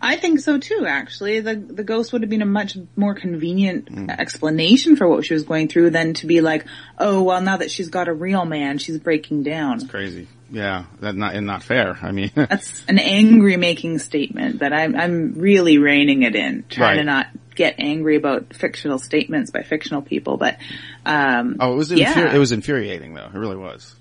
[0.00, 1.40] I think so too, actually.
[1.40, 5.44] The the ghost would have been a much more convenient explanation for what she was
[5.44, 6.66] going through than to be like,
[6.98, 9.86] oh, well, now that she's got a real man, she's breaking down.
[9.88, 10.28] Crazy.
[10.50, 11.98] Yeah, that not, and not fair.
[12.00, 16.90] I mean, That's an angry making statement that I'm, I'm really reining it in, trying
[16.90, 17.02] Right.
[17.02, 20.58] to not get angry about fictional statements by fictional people, but,
[21.04, 22.12] um, oh, it was, Yeah.
[22.14, 23.26] infuri- it was infuriating though.
[23.26, 23.96] It really was.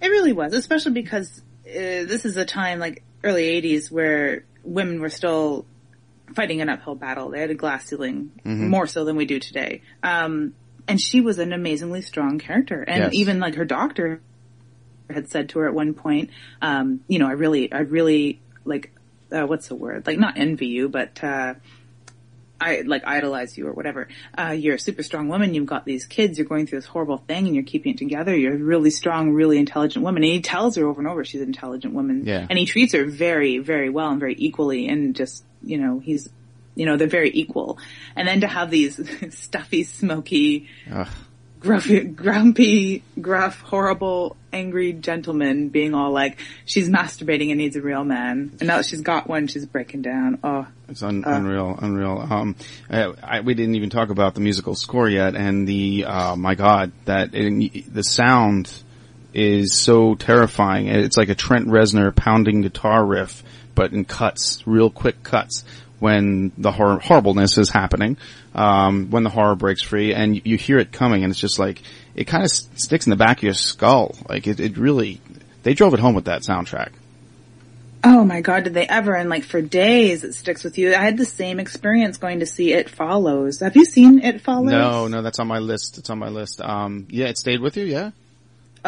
[0.00, 5.00] It really was, especially because uh, this is a time like early '80s where women
[5.00, 5.66] were still
[6.34, 7.30] fighting an uphill battle.
[7.30, 9.82] They had a glass ceiling more so than we do today.
[10.02, 10.54] Um,
[10.86, 13.14] and she was an amazingly strong character, and Yes.
[13.14, 14.20] even like her doctor
[15.10, 16.30] had said to her at one point,
[16.62, 18.92] um, you know, I really, I really like,
[19.32, 20.06] uh, what's the word?
[20.06, 21.22] Like not envy you, but.
[21.24, 21.54] uh
[22.60, 24.08] I like idolize you or whatever.
[24.36, 25.54] Uh, you're a super strong woman.
[25.54, 26.38] You've got these kids.
[26.38, 28.36] You're going through this horrible thing, and you're keeping it together.
[28.36, 30.22] You're a really strong, really intelligent woman.
[30.22, 32.24] And he tells her over and over she's an intelligent woman.
[32.26, 32.46] Yeah.
[32.48, 34.88] And he treats her very, very well and very equally.
[34.88, 36.28] And just you know, he's
[36.74, 37.78] you know they're very equal.
[38.16, 39.00] And then to have these
[39.34, 41.08] stuffy, smoky, Ugh.
[41.60, 48.04] Grumpy, grumpy, gruff, horrible, angry gentleman being all like, she's masturbating and needs a real
[48.04, 48.56] man.
[48.60, 50.38] And now that she's got one, she's breaking down.
[50.42, 52.26] Oh, It's un- unreal, unreal.
[52.30, 52.56] Um,
[52.88, 56.54] I, I, we didn't even talk about the musical score yet, and the uh, my
[56.54, 58.72] God, that it, the sound
[59.34, 60.88] is so terrifying.
[60.88, 63.42] It's like a Trent Reznor pounding guitar riff,
[63.74, 65.64] but in cuts, real quick cuts.
[66.00, 68.18] When the hor- horribleness is happening,
[68.54, 71.58] um, when the horror breaks free, and you, you hear it coming, and it's just
[71.58, 71.82] like
[72.14, 74.14] it kind of s- sticks in the back of your skull.
[74.28, 75.20] Like it, it really,
[75.64, 76.90] they drove it home with that soundtrack.
[78.04, 79.14] Oh my god, did they ever?
[79.14, 80.94] And like for days it sticks with you.
[80.94, 83.58] I had the same experience going to see It Follows.
[83.58, 84.70] Have you seen It Follows?
[84.70, 85.98] No, no, that's on my list.
[85.98, 86.60] It's on my list.
[86.60, 88.12] Um, yeah, it stayed with you, yeah.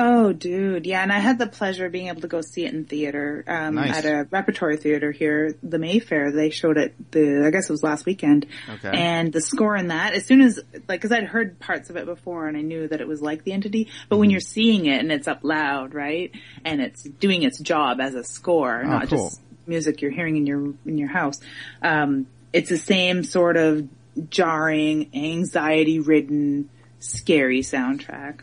[0.02, 2.72] Oh, dude, yeah, and I had the pleasure of being able to go see it
[2.72, 3.98] in theater um, Nice.
[3.98, 6.32] at a repertory theater here, the Mayfair.
[6.32, 8.46] They showed it the, I guess it was last weekend.
[8.68, 8.90] Okay.
[8.92, 10.58] And the score in that, as soon as,
[10.88, 13.44] like, because I'd heard parts of it before, and I knew that it was like
[13.44, 13.84] the entity.
[14.08, 14.20] But Mm-hmm.
[14.20, 16.32] when you're seeing it and it's up loud, right,
[16.64, 19.28] and it's doing its job as a score, not Oh, cool.
[19.28, 21.38] just music you're hearing in your in your house,
[21.82, 23.86] um, it's the same sort of
[24.30, 28.40] jarring, anxiety-ridden, scary soundtrack.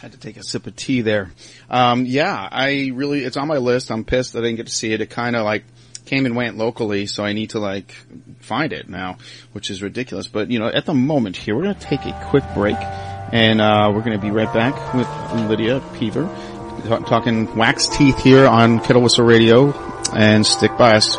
[0.00, 1.32] Had to take a sip of tea there.
[1.68, 3.90] Um, yeah, I really, it's on my list.
[3.90, 5.00] I'm pissed I didn't get to see it.
[5.00, 5.64] It kind of like
[6.06, 7.94] came and went locally, so I need to like
[8.40, 9.18] find it now,
[9.52, 10.28] which is ridiculous.
[10.28, 12.76] But you know, at the moment here, we're going to take a quick break
[13.30, 15.06] and, uh, we're going to be right back with
[15.50, 16.26] Lydia Peever
[16.86, 19.72] ta- talking wax teeth here on Kettle Whistle Radio
[20.12, 21.18] and stick by us.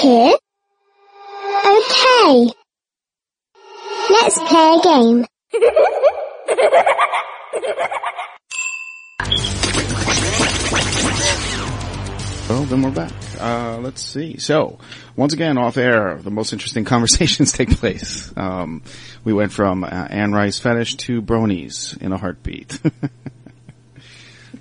[0.00, 0.32] Here?
[1.66, 2.50] Okay.
[4.10, 5.26] Let's play a game.
[12.48, 13.12] Well, then we're back.
[13.40, 14.38] Uh, let's see.
[14.38, 14.78] So,
[15.16, 18.32] once again, off air, the most interesting conversations take place.
[18.36, 18.82] Um,
[19.24, 22.78] we went from uh, Anne Rice fetish to bronies in a heartbeat.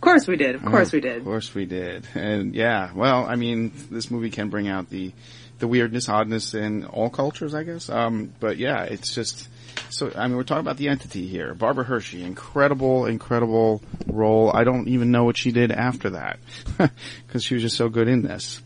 [0.01, 0.55] Of course we did.
[0.55, 1.17] Of course we did.
[1.17, 2.07] Of course we did.
[2.15, 5.11] And yeah, well, I mean, this movie can bring out the,
[5.59, 7.87] the weirdness, oddness in all cultures, I guess.
[7.87, 9.47] Um, but yeah, it's just,
[9.91, 11.53] so, I mean, we're talking about the entity here.
[11.53, 14.51] Barbara Hershey, incredible, incredible role.
[14.51, 16.39] I don't even know what she did after that.
[17.27, 18.59] Cause she was just so good in this.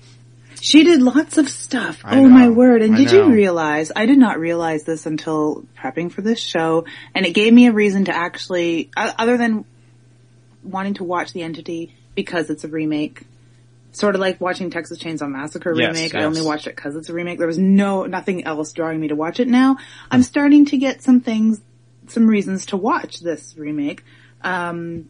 [0.61, 1.99] She did lots of stuff.
[2.05, 2.29] I oh know.
[2.29, 2.81] my word.
[2.81, 3.27] And I did know.
[3.27, 7.51] you realize, I did not realize this until prepping for this show, and it gave
[7.51, 9.65] me a reason to actually, other than
[10.65, 13.23] wanting to watch The Entity because it's a remake,
[13.91, 16.15] sort of like watching Texas Chainsaw Massacre Yes, remake.
[16.15, 17.37] I only watched it because it's a remake.
[17.37, 19.77] There was no, nothing else drawing me to watch it now.
[20.11, 21.61] I'm starting to get some things,
[22.07, 24.03] some reasons to watch this remake.
[24.41, 25.09] Um,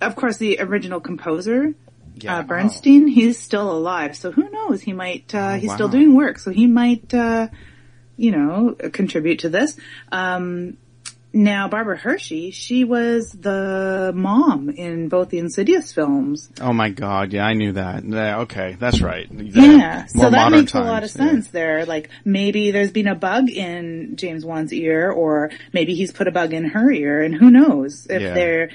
[0.00, 1.74] of course, the original composer,
[2.16, 2.38] Yeah.
[2.38, 4.16] uh, Bernstein, he's still alive.
[4.16, 4.80] So who knows?
[4.82, 5.74] He might, uh, Oh, he's wow.
[5.76, 6.38] still doing work.
[6.38, 7.48] So he might, uh,
[8.16, 9.76] you know, contribute to this.
[10.10, 10.76] Um,
[11.32, 16.50] now Barbara Hershey, she was the mom in both the Insidious films.
[16.60, 18.04] Oh my god, yeah, I knew that.
[18.04, 19.26] Yeah, okay, that's right.
[19.30, 21.30] Yeah, so that makes a lot of times, yeah.
[21.30, 21.86] sense there.
[21.86, 26.32] Like maybe there's been a bug in James Wan's ear, or maybe he's put a
[26.32, 28.34] bug in her ear, and who knows if Yeah.
[28.34, 28.70] they're,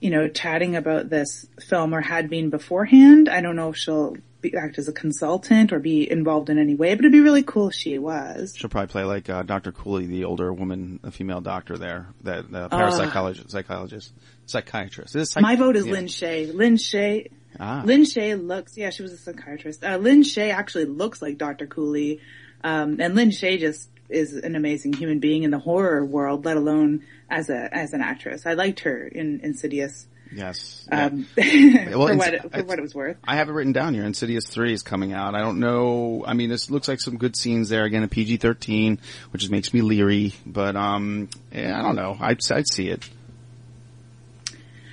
[0.00, 3.28] you know, chatting about this film or had been beforehand.
[3.28, 4.16] I don't know if she'll
[4.56, 7.68] act as a consultant or be involved in any way, but it'd be really cool
[7.68, 8.54] if she was.
[8.56, 9.72] She'll probably play like uh, Dr.
[9.72, 14.12] Cooley, the older woman, a female doctor there, that the parapsychologist, psychologist,
[14.46, 15.16] psychiatrist.
[15.16, 15.92] Is psych- My vote is yeah.
[15.92, 16.54] Lin Shaye.
[16.54, 17.30] Lin Shaye.
[17.58, 17.82] Ah.
[17.84, 19.82] Lin Shaye looks, yeah, she was a psychiatrist.
[19.84, 21.66] Uh, Lin Shaye actually looks like Dr.
[21.66, 22.20] Cooley.
[22.62, 26.56] Um, and Lin Shaye just is an amazing human being in the horror world, let
[26.56, 28.46] alone as a, as an actress.
[28.46, 30.06] I liked her in Insidious.
[30.32, 30.86] Yes.
[30.90, 31.06] yeah.
[31.06, 33.16] Um, Well, for what, it, for what it was worth.
[33.26, 34.04] I have it written down here.
[34.04, 35.34] Insidious 3 is coming out.
[35.34, 36.24] I don't know.
[36.26, 37.84] I mean, this looks like some good scenes there.
[37.84, 38.98] Again, a PG-13,
[39.30, 40.34] which just makes me leery.
[40.44, 42.16] But, um, yeah, I don't know.
[42.20, 43.08] I'd, I'd see it.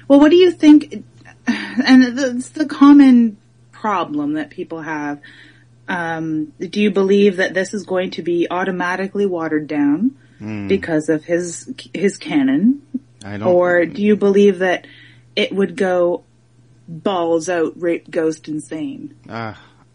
[0.08, 1.04] Well, what do you think?
[1.48, 3.38] And it's the common
[3.72, 5.20] problem that people have.
[5.88, 10.16] Um, do you believe that this is going to be automatically watered down
[10.68, 12.82] because of his his canon,
[13.24, 13.48] I don't.
[13.48, 14.86] or do you believe that
[15.36, 16.24] it would go
[16.88, 19.16] balls out, rape, ghost, insane?
[19.28, 19.54] Uh,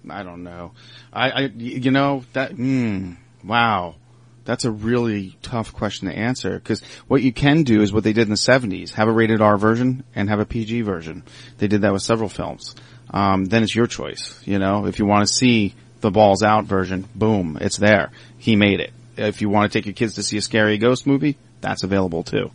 [0.08, 0.72] I don't know.
[1.12, 3.96] I, I, you know, that, mm, wow.
[4.44, 8.12] That's a really tough question to answer because what you can do is what they
[8.12, 11.22] did in the 70s, have a rated R version and have a PG version.
[11.58, 12.74] They did that with several films.
[13.10, 16.64] Um, then it's your choice, you know, if you want to see the balls out
[16.64, 18.10] version, boom, it's there.
[18.38, 18.92] He made it.
[19.16, 22.22] If you want to take your kids to see a scary ghost movie, that's available
[22.22, 22.50] too.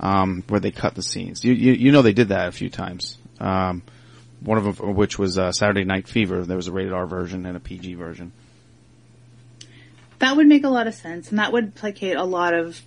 [0.00, 1.44] Um, where they cut the scenes.
[1.44, 3.16] You, you, you know they did that a few times.
[3.40, 3.82] Um,
[4.40, 6.42] one of them, which was uh, Saturday Night Fever.
[6.44, 8.32] There was a rated R version and a PG version.
[10.18, 12.80] That would make a lot of sense, and that would placate a lot of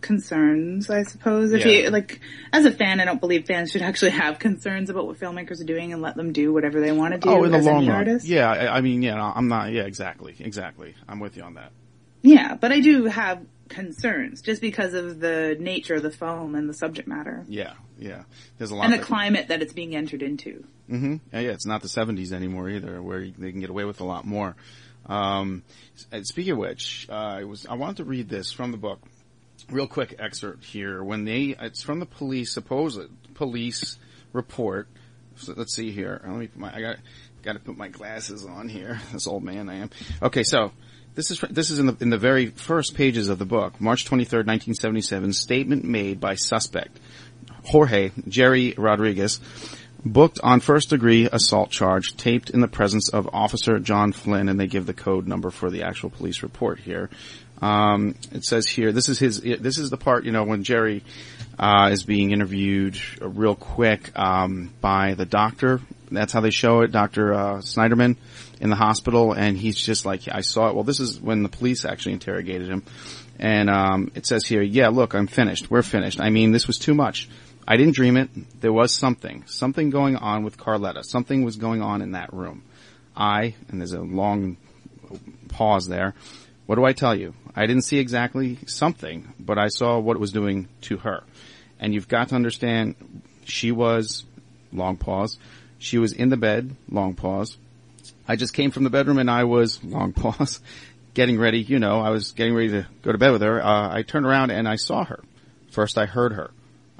[0.00, 1.52] concerns, I suppose.
[1.52, 1.72] If Yeah.
[1.84, 2.20] you like,
[2.52, 5.66] as a fan, I don't believe fans should actually have concerns about what filmmakers are
[5.66, 7.28] doing and let them do whatever they want to do.
[7.30, 7.96] oh, in the long run.
[7.96, 8.26] artist.
[8.26, 9.72] Yeah, I, I mean, yeah, no, I'm not.
[9.72, 10.94] Yeah, exactly, exactly.
[11.08, 11.72] I'm with you on that.
[12.22, 13.44] Yeah, but I do have
[13.74, 18.22] concerns just because of the nature of the film and the subject matter Yeah, yeah.
[18.58, 20.64] There's a lot and the that- climate that it's being entered into.
[20.88, 23.84] hmm Yeah, yeah, it's not the 70s anymore either, where you- they can get away
[23.84, 24.56] with a lot more.
[25.06, 25.62] Um,
[26.22, 29.00] speaking of which, uh, I was I wanted to read this from the book,
[29.70, 31.02] real quick excerpt here.
[31.04, 33.00] When they, it's from the police supposed
[33.34, 33.98] police
[34.32, 34.88] report.
[35.36, 36.20] So let's see here.
[36.26, 36.96] Let me put my I got
[37.42, 38.98] got to put my glasses on here.
[39.12, 39.90] This old man I am.
[40.22, 40.72] Okay, so.
[41.14, 44.04] This is this is in the in the very first pages of the book, March
[44.04, 45.32] twenty third, nineteen seventy seven.
[45.32, 46.98] Statement made by suspect
[47.66, 49.38] Jorge Jerry Rodriguez,
[50.04, 54.58] booked on first degree assault charge, taped in the presence of Officer John Flynn, and
[54.58, 57.10] they give the code number for the actual police report here.
[57.62, 61.02] Um, it says here, this is his, this is the part, you know, when Jerry,
[61.58, 65.80] uh, is being interviewed real quick, um, by the doctor.
[66.10, 67.34] That's how they show it, Dr.
[67.34, 68.16] Uh, Sneiderman
[68.60, 70.74] in the hospital, and he's just like, I saw it.
[70.74, 72.82] Well, this is when the police actually interrogated him.
[73.38, 75.70] And, um, it says here, yeah, look, I'm finished.
[75.70, 76.20] We're finished.
[76.20, 77.28] I mean, this was too much.
[77.66, 78.28] I didn't dream it.
[78.60, 81.02] There was something, something going on with Carlotta.
[81.02, 82.62] Something was going on in that room.
[83.16, 84.56] I, and there's a long
[85.48, 86.14] pause there.
[86.66, 87.34] What do I tell you?
[87.54, 91.22] I didn't see exactly something, but I saw what it was doing to her.
[91.78, 94.24] And you've got to understand, she was,
[94.72, 95.38] long pause,
[95.84, 97.58] she was in the bed, long pause.
[98.26, 100.60] I just came from the bedroom and I was, long pause,
[101.12, 103.62] getting ready, you know, I was getting ready to go to bed with her.
[103.62, 105.20] Uh, I turned around and I saw her.
[105.70, 106.50] First I heard her.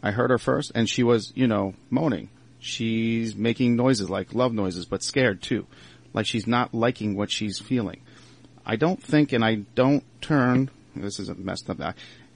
[0.02, 2.28] I heard her first and she was, you know, moaning.
[2.60, 5.66] She's making noises like love noises, but scared too.
[6.12, 8.00] Like she's not liking what she's feeling.
[8.66, 11.78] I don't think and I don't turn, this is a messed up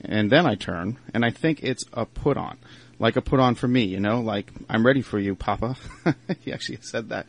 [0.00, 2.56] and then I turn and I think it's a put on.
[2.98, 5.76] Like a put on for me, you know, like I'm ready for you, Papa.
[6.40, 7.26] he actually said that.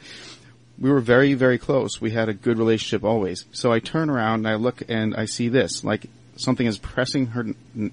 [0.80, 2.00] We were very, very close.
[2.00, 3.46] We had a good relationship always.
[3.52, 6.08] So I turn around and I look and I see this, like
[6.38, 7.48] something is pressing her,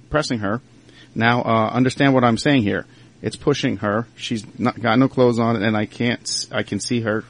[0.09, 0.63] pressing her.
[1.15, 2.87] Now, uh, understand what I'm saying here.
[3.23, 4.07] It's pushing her.
[4.17, 7.25] She's not got no clothes on and I can't, I can see her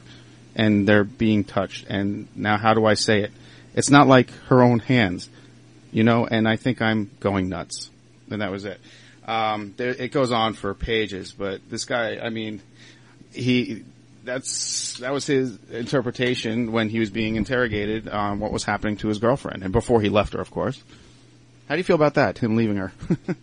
[0.55, 1.87] and they're being touched.
[1.87, 3.31] And now how do I say it?
[3.73, 5.29] It's not like her own hands,
[5.91, 7.91] you know, and I think I'm going nuts.
[8.29, 8.81] And that was it.
[9.27, 12.61] Um, there, it goes on for pages, but this guy, I mean,
[13.33, 13.83] he,
[14.23, 19.09] that's, that was his interpretation when he was being interrogated on what was happening to
[19.09, 20.81] his girlfriend and before he left her, of course.
[21.67, 22.93] How do you feel about that, him leaving her?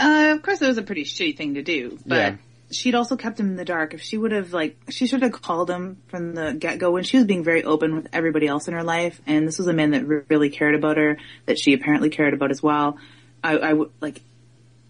[0.00, 2.36] Uh, of course, it was a pretty shitty thing to do, but Yeah.
[2.70, 3.94] she'd also kept him in the dark.
[3.94, 7.16] If she would have, like, she should have called him from the get-go when she
[7.16, 9.90] was being very open with everybody else in her life, and this was a man
[9.90, 12.96] that really cared about her, that she apparently cared about as well.
[13.42, 14.20] I, I would, like,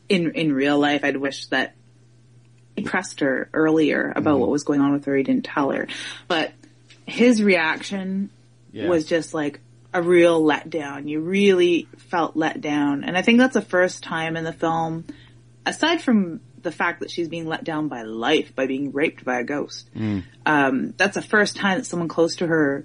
[0.08, 1.74] in, in real life, I'd wish that
[2.76, 5.16] he pressed her earlier about what was going on with her.
[5.16, 5.88] He didn't tell her,
[6.28, 6.52] but
[7.06, 8.30] his reaction
[8.72, 8.88] Yeah.
[8.88, 9.60] was just like
[9.92, 11.08] a real letdown.
[11.08, 13.04] You really felt let down.
[13.04, 15.04] And I think that's the first time in the film,
[15.66, 19.40] aside from the fact that she's being let down by life, by being raped by
[19.40, 19.88] a ghost,
[20.44, 22.84] um, that's the first time that someone close to her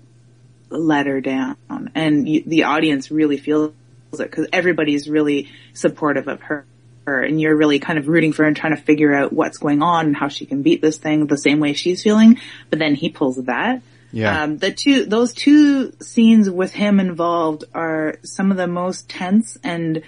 [0.70, 1.58] let her down.
[1.94, 3.74] And you, the audience really feels
[4.14, 6.66] it because everybody's really supportive of her.
[7.06, 9.58] Her, And you're really kind of rooting for her and trying to figure out what's
[9.58, 12.40] going on and how she can beat this thing the same way she's feeling.
[12.70, 13.82] But then he pulls that.
[14.12, 14.44] Yeah.
[14.44, 19.58] Um, the two, those two scenes with him involved are some of the most tense
[19.64, 20.04] and,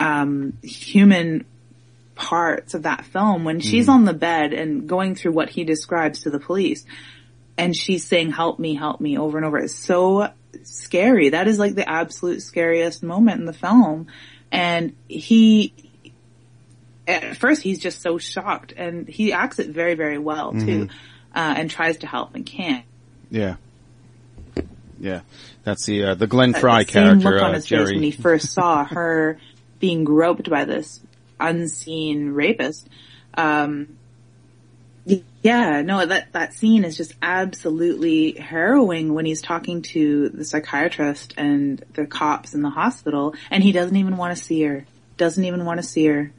[0.00, 1.44] um, human
[2.14, 6.22] parts of that film when she's on the bed and going through what he describes
[6.22, 6.84] to the police
[7.60, 9.58] and she's saying, help me, help me over and over.
[9.58, 11.30] It's so scary.
[11.30, 14.06] That is like the absolute scariest moment in the film.
[14.52, 15.72] And he,
[17.06, 20.88] at first he's just so shocked and he acts it very, very well too,
[21.34, 22.84] uh, and tries to help and can't.
[23.30, 23.56] yeah.
[24.98, 25.20] Yeah.
[25.64, 27.94] That's the, uh, the Glenn That Frey same character, look on uh, his face Jerry.
[27.94, 29.38] when he first saw her
[29.78, 31.00] being groped by this
[31.40, 32.86] unseen rapist.
[33.32, 33.96] Um,
[35.42, 41.34] yeah, no, that, that scene is just absolutely harrowing when he's talking to the psychiatrist
[41.36, 44.84] and the cops in the hospital and he doesn't even want to see her.
[45.16, 46.30] Doesn't even want to see her.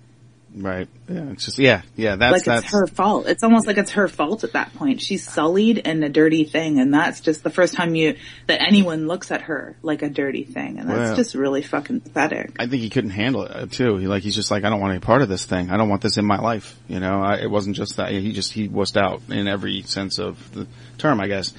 [0.53, 0.87] Right.
[1.07, 1.31] Yeah.
[1.31, 3.27] It's just, yeah, yeah, that's, like that's, it's her fault.
[3.27, 5.01] It's almost like it's her fault at that point.
[5.01, 9.07] She's sullied and a dirty thing and that's just the first time you, that anyone
[9.07, 12.55] looks at her like a dirty thing and that's Well- just really fucking pathetic.
[12.59, 13.97] I think he couldn't handle it uh, too.
[13.97, 15.71] He like he's just like I don't want any part of this thing.
[15.71, 16.77] I don't want this in my life.
[16.87, 20.19] You know, I, it wasn't just that he just he wussed out in every sense
[20.19, 21.53] of the term, I guess.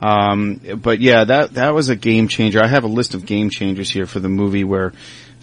[0.00, 2.62] Um, but yeah, that that was a game changer.
[2.62, 4.92] I have a list of game changers here for the movie where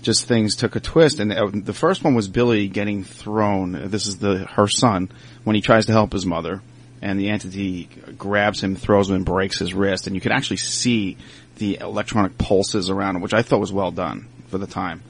[0.06, 1.20] just things took a twist.
[1.20, 3.90] And uh, the first one was Billy getting thrown.
[3.90, 5.10] This is the her son
[5.44, 6.62] when he tries to help his mother.
[7.02, 10.58] and the entity grabs him, throws him, and breaks his wrist, and you can actually
[10.58, 11.18] see
[11.58, 15.02] the electronic pulses around him, which I thought was well done for the time.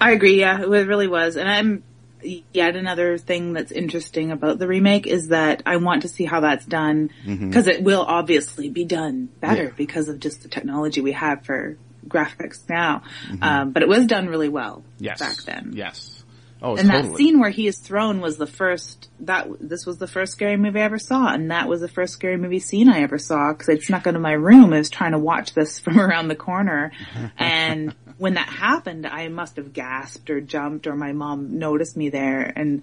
[0.00, 0.38] I agree.
[0.40, 1.82] Yeah, it really was, and I'm
[2.22, 6.40] yet another thing that's interesting about the remake is that I want to see how
[6.40, 9.70] that's done because it will obviously be done better Yeah.
[9.76, 11.76] because of just the technology we have for
[12.08, 13.02] graphics now.
[13.42, 15.18] Um, but it was done really well Yes.
[15.20, 15.72] back then.
[15.74, 16.16] Yes.
[16.62, 17.08] Oh, And totally.
[17.08, 20.58] that scene where he is thrown was the first that this was the first scary
[20.58, 23.52] movie I ever saw, and that was the first scary movie scene I ever saw
[23.54, 24.74] because I snuck into my room.
[24.74, 26.92] I was trying to watch this from around the corner,
[27.38, 32.10] and when that happened, I must have gasped or jumped, or my mom noticed me
[32.10, 32.82] there and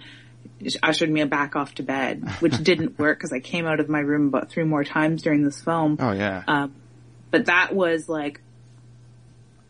[0.82, 4.00] ushered me back off to bed, which didn't work because I came out of my
[4.00, 5.98] room about three more times during this film.
[6.00, 6.42] oh yeah.
[6.48, 6.74] Um,
[7.30, 8.42] but that was like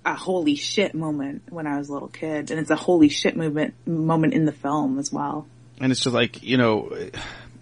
[0.07, 3.35] a holy shit moment when I was a little kid, and it's a holy shit
[3.35, 5.47] movement moment in the film as well.
[5.79, 6.89] and it's just like you know,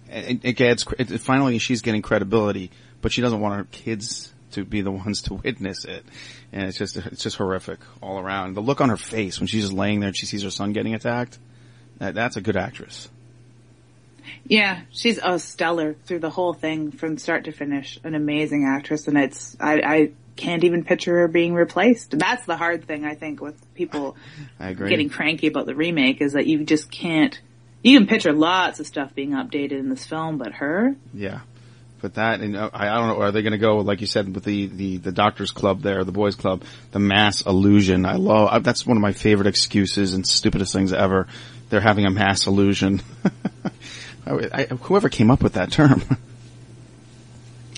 [0.08, 2.70] it, it gets it, finally she's getting credibility,
[3.02, 6.04] but she doesn't want her kids to be the ones to witness it,
[6.52, 8.54] and it's just it's just horrific all around.
[8.54, 10.72] The look on her face when she's just laying there and she sees her son
[10.72, 11.38] getting attacked,
[11.98, 13.08] that, that's a good actress.
[14.44, 17.98] Yeah, she's a stellar through the whole thing from start to finish.
[18.04, 22.16] An amazing actress, and it's I, I can't even picture her being replaced.
[22.18, 24.16] That's the hard thing I think with people
[24.60, 24.88] I agree.
[24.88, 27.38] getting cranky about the remake is that you just can't.
[27.82, 31.40] You can picture lots of stuff being updated in this film, but her, Yeah.
[32.02, 34.06] But that, and uh, I, I don't know, are they going to go, like you
[34.06, 36.62] said, with the, the, the doctor's club there, the boys club,
[36.92, 38.04] the mass illusion.
[38.04, 41.26] I love, I, that's one of my favorite excuses and stupidest things ever.
[41.70, 43.02] They're having a mass illusion.
[44.26, 46.02] I, whoever came up with that term.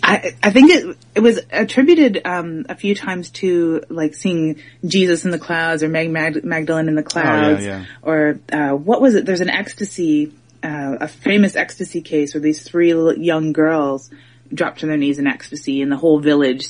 [0.09, 5.25] I, I think it it was attributed um, a few times to like seeing Jesus
[5.25, 7.85] in the clouds or Mag, Mag, Magdalene in the clouds, yeah.
[8.03, 9.27] or uh, what was it?
[9.27, 10.33] There's an ecstasy,
[10.63, 14.11] uh, a famous ecstasy case where these three young girls
[14.53, 16.67] drop to their knees in ecstasy, and the whole village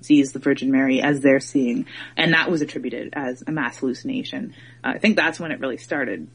[0.00, 1.86] sees the Virgin Mary as they're seeing,
[2.16, 4.54] and that was attributed as a mass hallucination.
[4.84, 6.28] Uh, I think that's when it really started.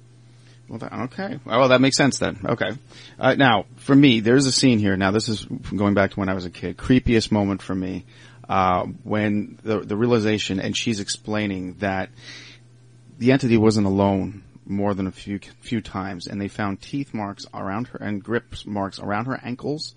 [0.67, 1.39] Well, that, okay.
[1.45, 2.39] Well, that makes sense then.
[2.43, 2.71] Okay.
[3.19, 4.95] Uh, now, for me, there's a scene here.
[4.95, 6.77] Now, this is going back to when I was a kid.
[6.77, 8.05] Creepiest moment for me,
[8.47, 12.09] uh, when the, the realization, and she's explaining that
[13.17, 17.45] the entity wasn't alone more than a few, few times, and they found teeth marks
[17.53, 19.93] around her and grip marks around her ankles.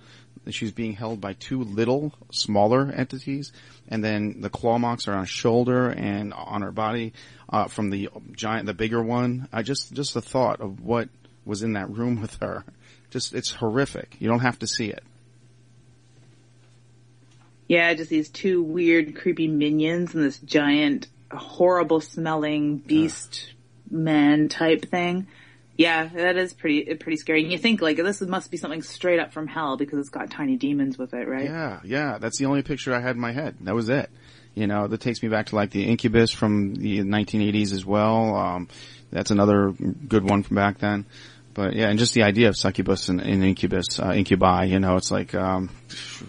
[0.50, 3.52] She's being held by two little, smaller entities,
[3.88, 7.12] and then the claw marks are on her shoulder and on her body
[7.48, 9.48] uh, from the giant, the bigger one.
[9.52, 11.08] I just, just the thought of what
[11.44, 12.64] was in that room with her,
[13.10, 14.16] just it's horrific.
[14.18, 15.02] You don't have to see it.
[17.68, 23.52] Yeah, just these two weird, creepy minions and this giant, horrible smelling beast
[23.90, 25.26] man type thing.
[25.76, 27.42] Yeah, that is pretty, pretty scary.
[27.42, 30.30] And you think like this must be something straight up from hell because it's got
[30.30, 31.44] tiny demons with it, right?
[31.44, 32.18] Yeah, yeah.
[32.18, 33.56] That's the only picture I had in my head.
[33.60, 34.10] That was it.
[34.54, 38.34] You know, that takes me back to like the Incubus from the 1980s as well.
[38.36, 38.68] Um,
[39.10, 41.04] that's another good one from back then.
[41.52, 44.96] But yeah, and just the idea of succubus and, and incubus, uh, incubi, you know,
[44.96, 45.70] it's like, um,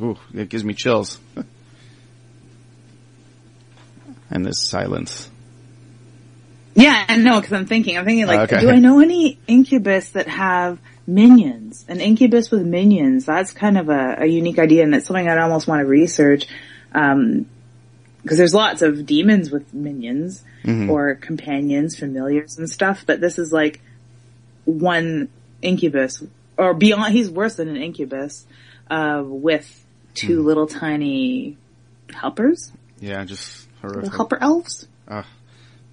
[0.02, 1.20] ooh, it gives me chills.
[4.30, 5.30] and this silence.
[6.78, 8.60] Yeah, and no, because I'm thinking, I'm thinking like, Okay.
[8.62, 11.84] do I know any incubus that have minions?
[11.88, 13.26] An incubus with minions.
[13.26, 16.48] That's kind of a, a unique idea, and it's something I'd almost want to research.
[16.94, 17.48] Um,
[18.22, 20.44] because there's lots of demons with minions
[20.90, 23.80] or companions, familiars and stuff, but this is like
[24.66, 25.30] one
[25.62, 26.22] incubus,
[26.58, 28.46] or beyond, he's worse than an incubus,
[28.92, 31.56] uh, with two little tiny
[32.14, 34.14] helpers, Yeah, just horrific.
[34.14, 34.88] helper elves.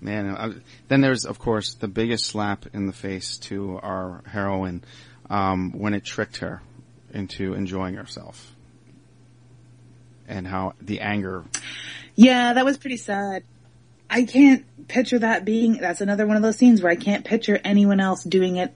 [0.05, 0.53] Man, I,
[0.89, 4.85] then there's of course the biggest slap in the face to our heroine
[5.31, 6.61] um, when it tricked her
[7.15, 8.55] into enjoying herself,
[10.29, 11.45] and how the anger.
[12.17, 13.45] Yeah, that was pretty sad.
[14.11, 17.59] I can't picture that being, that's another one of those scenes where I can't picture
[17.65, 18.75] anyone else doing it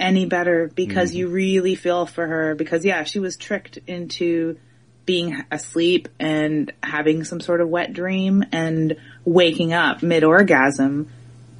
[0.00, 4.58] any better because you really feel for her because yeah, she was tricked into
[5.06, 11.08] being asleep and having some sort of wet dream and waking up mid orgasm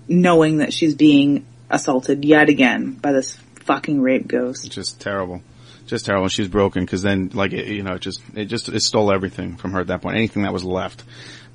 [0.09, 4.71] knowing that she's being assaulted yet again by this fucking rape ghost.
[4.71, 5.43] Just terrible,
[5.87, 6.29] just terrible.
[6.29, 9.13] She was broken because then, like, it, you know, it just it just it stole
[9.13, 10.17] everything from her at that point.
[10.17, 11.05] Anything that was left.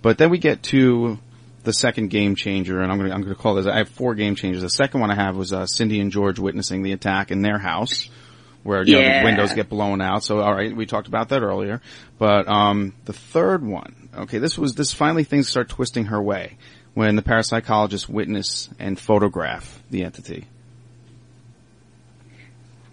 [0.02, 1.20] But then we get to
[1.64, 3.68] the second game changer, and I'm gonna I'm gonna call this.
[3.68, 4.62] I have four game changers.
[4.62, 7.58] The second one I have was uh, Cindy and George witnessing the attack in their
[7.58, 8.10] house.
[8.64, 9.20] Where you know, Yeah.
[9.22, 10.24] the windows get blown out.
[10.24, 11.82] So all right, we talked about that earlier.
[12.20, 16.58] But um, the third one, okay, this was this finally things start twisting her way
[16.94, 20.46] when the parapsychologist witness and photograph the entity.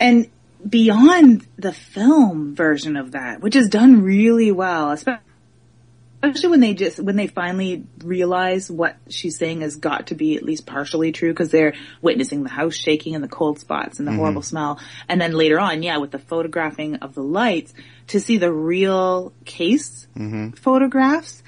[0.01, 0.29] and
[0.69, 5.23] beyond the film version of that, which is done really well, especially
[6.23, 10.37] especially when they just when they finally realize what she's saying has got to be
[10.37, 14.09] at least partially true because they're witnessing the house shaking and the cold spots and
[14.09, 17.73] the horrible smell and then later on yeah with the photographing of the lights
[18.09, 20.07] to see the real case
[20.57, 21.43] photographs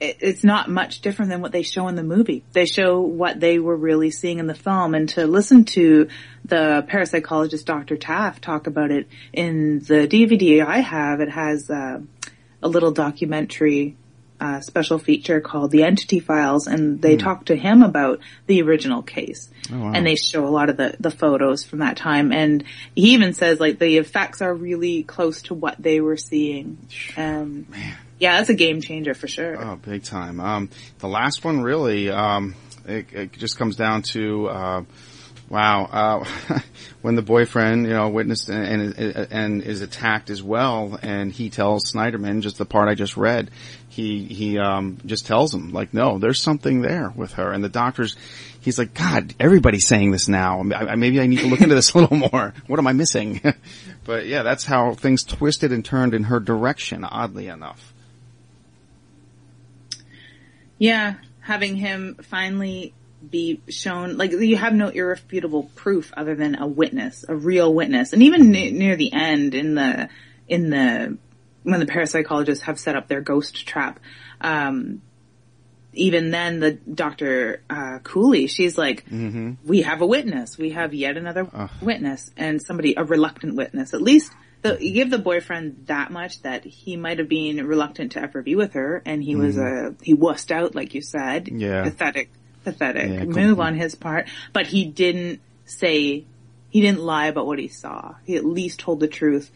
[0.00, 2.44] it, it's not much different than what they show in the movie.
[2.52, 6.08] They show what they were really seeing in the film and to listen to
[6.44, 7.96] the parapsychologist Dr.
[7.96, 12.00] Taff talk about it in the DVD I have, it has uh,
[12.62, 13.96] a little documentary
[14.40, 19.02] uh, special feature called The Entity Files and they talk to him about the original
[19.02, 19.50] case.
[19.94, 23.32] And they show a lot of the, the photos from that time and he even
[23.32, 26.78] says like the effects are really close to what they were seeing.
[27.16, 27.66] And
[28.18, 29.60] yeah, that's a game changer for sure.
[29.60, 30.40] Oh, big time.
[30.40, 32.54] Um, the last one really, um,
[32.86, 34.82] it, it just comes down to, uh,
[35.48, 36.60] wow, uh,
[37.02, 41.50] when the boyfriend, you know, witnessed and, and, and is attacked as well, and he
[41.50, 43.50] tells Sneiderman, just the part I just read,
[43.88, 47.68] he, he, um, just tells him, like, no, there's something there with her, and the
[47.68, 48.16] doctors,
[48.60, 50.60] he's like, God, everybody's saying this now.
[50.74, 52.52] I, maybe I need to look into this a little more.
[52.66, 53.40] What am I missing?
[54.04, 57.94] but yeah, that's how things twisted and turned in her direction, oddly enough.
[60.78, 62.94] Yeah, having him finally
[63.28, 68.12] be shown, like you have no irrefutable proof other than a witness, a real witness,
[68.12, 70.08] and even ne- near the end in the
[70.46, 71.18] in the
[71.64, 74.00] when the parapsychologists have set up their ghost trap,
[74.40, 75.02] um,
[75.92, 79.04] even then the Doctor uh, Cooley, she's like,
[79.64, 81.48] we have a witness, we have yet another
[81.82, 84.32] witness, and somebody a reluctant witness, at least.
[84.60, 88.42] The, you give the boyfriend that much that he might have been reluctant to ever
[88.42, 91.48] be with her, and he was a he wussed out, like you said.
[91.48, 91.84] Yeah.
[91.84, 92.30] pathetic,
[92.72, 94.28] pathetic Yeah, move on his part.
[94.52, 96.24] But he didn't say
[96.70, 98.14] he didn't lie about what he saw.
[98.24, 99.50] He at least told the truth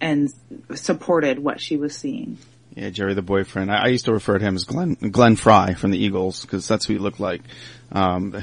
[0.00, 0.32] and
[0.74, 2.38] supported what she was seeing.
[2.74, 3.70] Yeah, Jerry the boyfriend.
[3.70, 6.66] I, I used to refer to him as Glenn Glenn Frey from the Eagles because
[6.66, 7.42] that's who he looked like.
[7.92, 8.32] Um,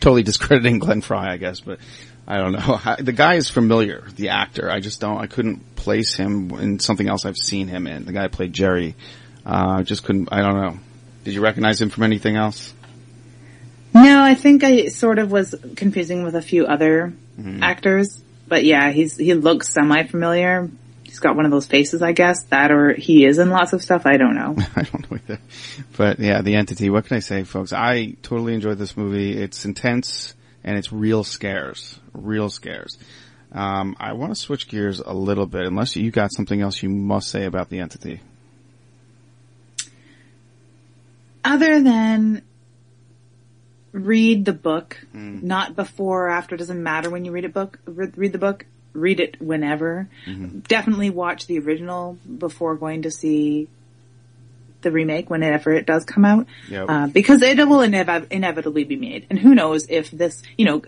[0.00, 1.78] totally discrediting Glenn Frey, I guess, but
[2.26, 2.80] I don't know.
[2.84, 4.70] I, the guy is familiar, the actor.
[4.70, 5.18] I just don't.
[5.18, 8.04] I couldn't place him in something else I've seen him in.
[8.04, 8.96] The guy played Jerry.
[9.44, 10.28] Uh, just couldn't.
[10.32, 10.78] I don't know.
[11.24, 12.72] Did you recognize him from anything else?
[14.04, 17.12] No, I think I sort of was confusing with a few other
[17.62, 20.70] actors, but yeah, he's he looks semi familiar.
[21.02, 22.44] He's got one of those faces, I guess.
[22.44, 24.06] That or he is in lots of stuff.
[24.06, 24.56] I don't know.
[24.76, 25.40] I don't know either.
[25.96, 26.90] But yeah, the entity.
[26.90, 27.72] What can I say, folks?
[27.72, 29.36] I totally enjoyed this movie.
[29.36, 30.34] It's intense
[30.64, 32.98] and it's real scares, real scares.
[33.52, 36.88] Um, I want to switch gears a little bit, unless you got something else you
[36.90, 38.20] must say about the entity.
[41.44, 42.42] Other than
[43.96, 46.56] read the book, not before or after.
[46.56, 47.78] Doesn't matter when you read a book.
[47.86, 48.66] Re- Read the book.
[48.92, 50.08] Read it whenever.
[50.68, 53.68] Definitely watch the original before going to see
[54.82, 56.88] the remake whenever it does come out, Yep.
[56.88, 59.26] uh, because it will inev- inevitably be made.
[59.30, 60.82] And who knows if this, you know,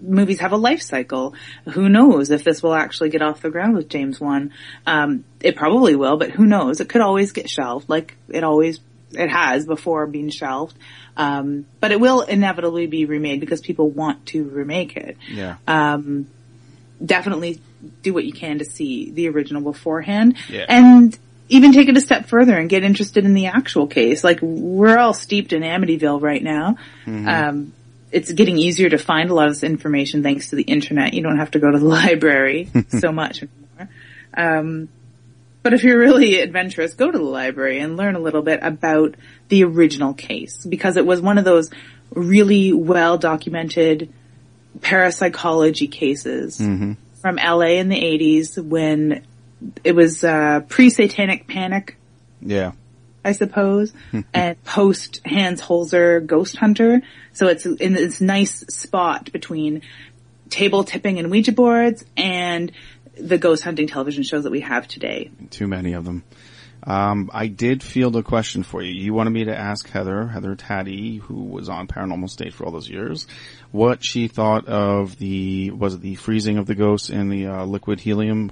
[0.00, 1.34] movies have a life cycle.
[1.72, 4.52] Who knows if this will actually get off the ground with James Wan?
[4.86, 6.80] Um, it probably will, but who knows?
[6.80, 8.80] It could always get shelved, like it always
[9.12, 10.76] it has before being shelved.
[11.18, 15.18] Um, but it will inevitably be remade because people want to remake it.
[15.28, 15.56] Yeah.
[15.66, 16.28] Um,
[17.04, 17.60] definitely
[18.02, 20.36] do what you can to see the original beforehand.
[20.48, 20.64] Yeah.
[20.68, 24.22] And even take it a step further and get interested in the actual case.
[24.22, 26.76] Like we're all steeped in Amityville right now.
[27.06, 27.72] Um,
[28.12, 31.14] it's getting easier to find a lot of this information thanks to the internet.
[31.14, 33.94] You don't have to go to the library so much anymore.
[34.34, 34.88] Um,
[35.62, 39.16] but if you're really adventurous, go to the library and learn a little bit about
[39.48, 41.70] the original case because it was one of those
[42.10, 44.12] really well documented
[44.80, 46.58] parapsychology cases
[47.20, 49.24] from LA in the 80s when
[49.84, 51.96] it was uh, pre-satanic panic,
[52.40, 52.72] Yeah.
[53.24, 53.92] I suppose,
[54.32, 57.02] and post Hans Holzer Ghost Hunter.
[57.32, 59.82] So it's in this nice spot between
[60.48, 62.72] table tipping and Ouija boards and
[63.18, 65.30] the ghost hunting television shows that we have today.
[65.50, 66.22] Too many of them.
[66.82, 68.92] Um, I did field a question for you.
[68.92, 72.72] You wanted me to ask Heather, Heather Taddy, who was on Paranormal State for all
[72.72, 73.26] those years,
[73.72, 77.64] what she thought of the, was it the freezing of the ghosts in the uh,
[77.64, 78.50] liquid helium?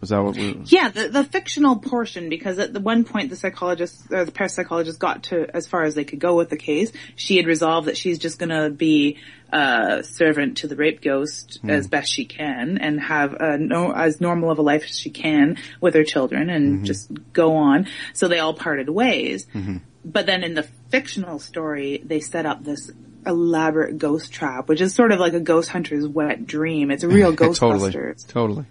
[0.00, 3.36] Was that what we, Yeah, the, the fictional portion, because at the one point the
[3.36, 6.56] psychologist, or uh, the parapsychologist got to as far as they could go with the
[6.56, 6.92] case.
[7.16, 9.18] She had resolved that she's just gonna be
[9.50, 11.70] a servant to the rape ghost hmm.
[11.70, 15.10] as best she can and have a no, as normal of a life as she
[15.10, 16.84] can with her children and mm-hmm.
[16.84, 17.86] just go on.
[18.12, 19.46] So they all parted ways.
[19.54, 19.78] Mm-hmm.
[20.04, 22.90] But then in the fictional story, they set up this
[23.26, 26.90] elaborate ghost trap, which is sort of like a ghost hunter's wet dream.
[26.90, 28.28] It's a real totally, Ghostbusters.
[28.28, 28.66] totally.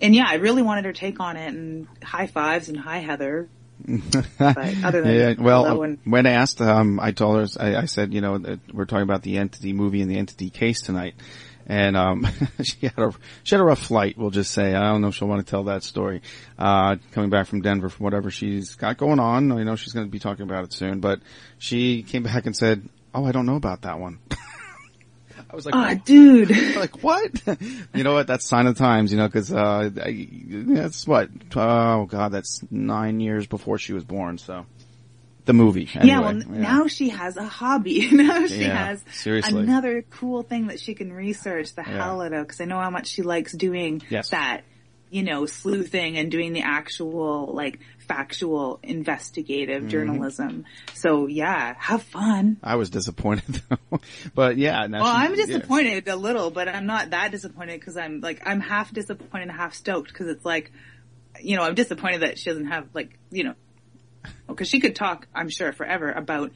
[0.00, 3.48] And yeah, I really wanted her take on it and high fives and hi Heather.
[4.38, 8.12] But other than yeah, well, one- when asked, um, I told her, I, I said,
[8.12, 11.14] you know, that we're talking about the entity movie and the entity case tonight.
[11.66, 12.26] And, um,
[12.62, 13.12] she had a,
[13.44, 14.74] she had a rough flight, we'll just say.
[14.74, 16.20] I don't know if she'll want to tell that story.
[16.58, 19.52] Uh, coming back from Denver from whatever she's got going on.
[19.52, 21.20] I know she's going to be talking about it soon, but
[21.58, 24.18] she came back and said, oh, I don't know about that one.
[25.52, 26.50] I was like, Ah, dude.
[26.76, 27.30] like what?
[27.94, 28.26] you know what?
[28.26, 32.60] That's sign of the times, you know, cause, uh, I, that's what, oh god, that's
[32.70, 34.66] nine years before she was born, so.
[35.46, 36.06] The movie, anyway.
[36.08, 38.08] yeah, well, now she has a hobby.
[38.12, 39.62] now she Yeah, has seriously.
[39.62, 41.96] another cool thing that she can research the Yeah.
[42.04, 44.28] hell out of because I know how much she likes doing Yes.
[44.30, 44.62] that,
[45.10, 49.88] you know, sleuthing and doing the actual, like, factual investigative Mhm.
[49.88, 50.64] journalism.
[50.94, 52.56] So yeah, have fun.
[52.62, 54.00] I was disappointed though.
[54.34, 55.46] but yeah, now Well, she- I'm yeah.
[55.46, 59.52] disappointed a little, but I'm not that disappointed because I'm like, I'm half disappointed and
[59.52, 60.72] half stoked because it's like,
[61.40, 63.54] you know, I'm disappointed that she doesn't have like, you know,
[64.48, 66.50] because she could talk, I'm sure, forever about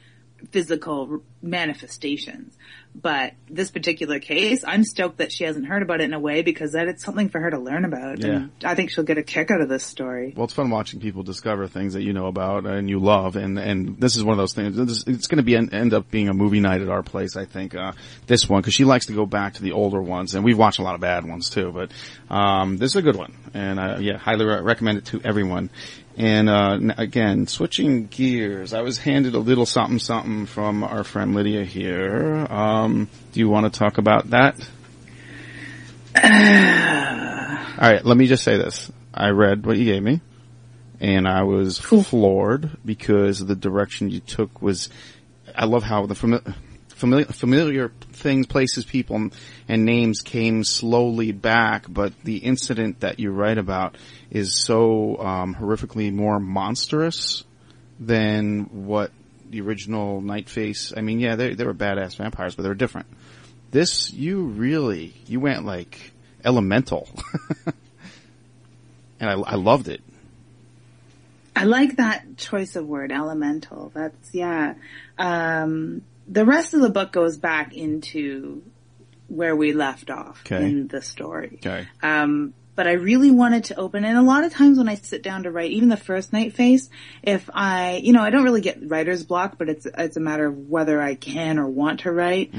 [0.51, 2.55] physical manifestations.
[2.93, 6.43] But this particular case, I'm stoked that she hasn't heard about it in a way
[6.43, 8.23] because that it's something for her to learn about.
[8.23, 10.33] And I think she'll get a kick out of this story.
[10.35, 13.59] Well, it's fun watching people discover things that you know about and you love, and
[13.59, 14.77] and this is one of those things.
[15.07, 17.75] It's going to be end up being a movie night at our place, I think.
[17.75, 17.91] Uh,
[18.27, 20.79] this one because she likes to go back to the older ones, and we've watched
[20.79, 21.73] a lot of bad ones too.
[21.73, 21.91] But
[22.33, 25.69] um, this is a good one, and uh, yeah, highly re- recommend it to everyone.
[26.17, 31.35] And uh, again, switching gears, I was handed a little something something from our friend
[31.35, 32.47] Lydia here.
[32.49, 34.55] Um, do you want to talk about that?
[37.81, 38.89] All right, let me just say this.
[39.13, 40.21] I read what you gave me,
[41.01, 44.89] and I was floored because the direction you took was.
[45.53, 46.55] I love how the fami-
[46.95, 49.29] familiar familiar things, places, people,
[49.67, 53.97] and- names came slowly back, but the incident that you write about
[54.31, 57.43] is so um, horrifically more monstrous
[57.99, 59.11] than what
[59.49, 60.93] the original Nightface.
[60.97, 63.07] I mean, yeah, they they were badass vampires, but they were different.
[63.71, 67.09] This, you really, you went like elemental.
[69.19, 70.01] and I, I loved it.
[71.55, 73.91] I like that choice of word, elemental.
[73.93, 74.75] That's, yeah.
[75.17, 78.63] Um, the rest of the book goes back into
[79.27, 80.63] where we left off Okay.
[80.63, 81.59] in the story.
[81.65, 81.87] Okay.
[82.03, 85.23] Um, but I really wanted to open, and a lot of times when I sit
[85.23, 86.89] down to write, even the first Nightface,
[87.23, 90.45] if I, you know, I don't really get writer's block, but it's, it's a matter
[90.47, 92.53] of whether I can or want to write.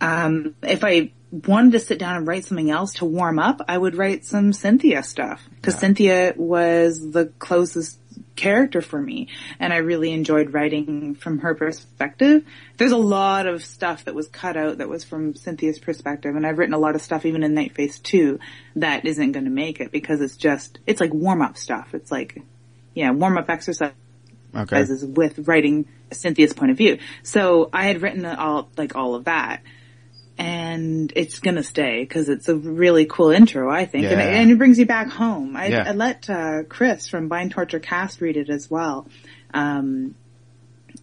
[0.00, 3.78] Um, if I wanted to sit down and write something else to warm up, I
[3.78, 7.98] would write some Cynthia stuff because Cynthia was the closest
[8.36, 9.28] character for me
[9.60, 12.44] and I really enjoyed writing from her perspective.
[12.76, 16.46] There's a lot of stuff that was cut out that was from Cynthia's perspective and
[16.46, 18.38] I've written a lot of stuff even in Nightface 2
[18.76, 21.94] that isn't going to make it because it's just, it's like warm up stuff.
[21.94, 22.42] It's like,
[22.94, 23.92] yeah, warm up exercise
[24.56, 24.84] Okay.
[25.02, 26.98] with writing Cynthia's point of view.
[27.24, 29.62] So I had written all, like all of that.
[30.36, 34.50] And it's gonna stay because it's a really cool intro, I think, and, it, and
[34.50, 35.56] it brings you back home.
[35.56, 35.84] I, Yeah.
[35.86, 39.06] I let uh, Chris from Bind Torture Cast read it as well,
[39.52, 40.16] um,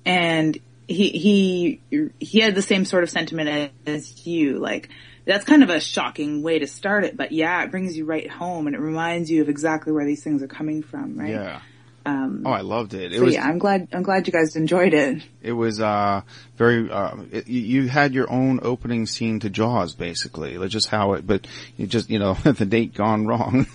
[0.06, 4.60] and he he he had the same sort of sentiment as you.
[4.60, 4.90] Like
[5.26, 8.30] that's kind of a shocking way to start it, but yeah, it brings you right
[8.30, 11.30] home and it reminds you of exactly where these things are coming from, right?
[11.30, 11.62] Yeah.
[12.06, 13.14] Um, Oh, I loved it.
[13.14, 15.22] It so was yeah, I'm glad I'm glad you guys enjoyed it.
[15.44, 16.22] it was uh
[16.58, 20.58] very uh it, you- had your own opening scene to Jaws basically.
[20.58, 21.46] Like just how it but
[21.78, 23.68] you just you know the date gone wrong.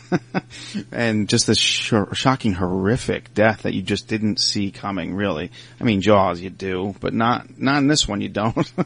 [0.92, 5.52] and just this sh- shocking horrific death that you just didn't see coming really.
[5.80, 8.72] I mean Jaws you do, but not not in this one you don't.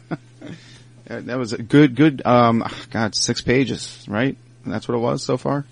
[1.06, 4.36] That was a good good um god 6 pages, right?
[4.64, 5.64] That's what it was so far.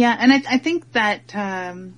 [0.00, 1.94] Yeah, and I, I think that um,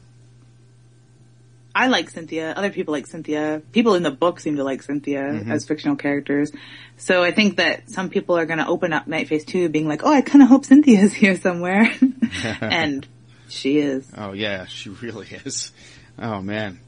[1.75, 2.53] I like Cynthia.
[2.53, 3.63] Other people like Cynthia.
[3.71, 5.51] People in the book seem to like Cynthia Mhm.
[5.53, 6.51] as fictional characters.
[6.97, 10.03] So I think that some people are going to open up Nightface two, being like,
[10.05, 11.89] "Oh, I kind of hope Cynthia's here somewhere,"
[12.61, 13.07] and
[13.49, 14.11] she is.
[14.17, 15.71] Oh yeah, she really is.
[16.19, 16.81] Oh man.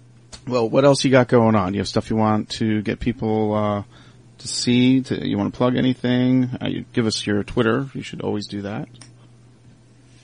[0.48, 1.74] Well, what else you got going on?
[1.74, 3.82] You have stuff you want to get people uh,
[4.38, 5.00] to see?
[5.02, 6.50] To, you want to plug anything?
[6.60, 7.88] Uh, you give us your Twitter.
[7.94, 8.88] You should always do that.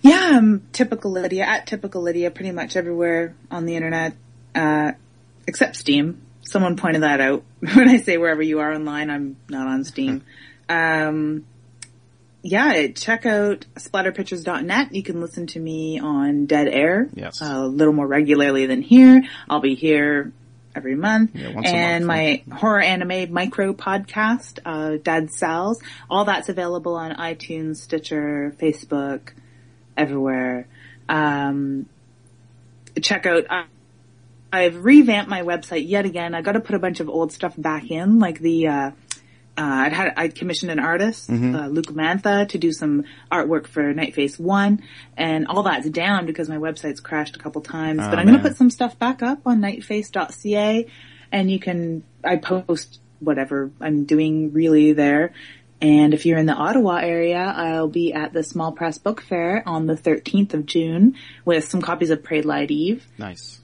[0.03, 4.15] Yeah, I'm typical Lydia at typical Lydia, pretty much everywhere on the internet,
[4.55, 4.93] uh,
[5.47, 6.23] except Steam.
[6.43, 10.23] Someone pointed that out when I say wherever you are online, I'm not on Steam.
[10.69, 11.45] um,
[12.43, 14.95] yeah, check out splatterpictures.net.
[14.95, 17.09] You can listen to me on Dead Air.
[17.13, 17.41] Yes.
[17.43, 19.23] A little more regularly than here.
[19.49, 20.33] I'll be here
[20.75, 21.33] every month.
[21.35, 25.83] Yeah, and month, my horror anime micro podcast, uh, Dad Sal's.
[26.09, 29.33] All that's available on iTunes, Stitcher, Facebook,
[30.01, 30.67] everywhere.
[31.09, 31.87] Um,
[33.03, 33.65] check out, uh,
[34.53, 36.35] I've revamped my website yet again.
[36.35, 38.91] I got to put a bunch of old stuff back in, like the, uh,
[39.59, 43.93] uh, I'd had, I'd commissioned an artist, uh, Luke Mantha, to do some artwork for
[43.93, 44.83] Nightface 1,
[45.17, 48.57] and all that's down because my website's crashed a couple times, but I'm gonna put
[48.57, 50.87] some stuff back up on nightface.ca,
[51.31, 55.33] and you can, I post whatever I'm doing really there.
[55.83, 59.63] And if you're in the Ottawa area, I'll be at the Small Press Book Fair
[59.67, 63.61] on the 13th of June with some copies of Prayed Light Eve Nice.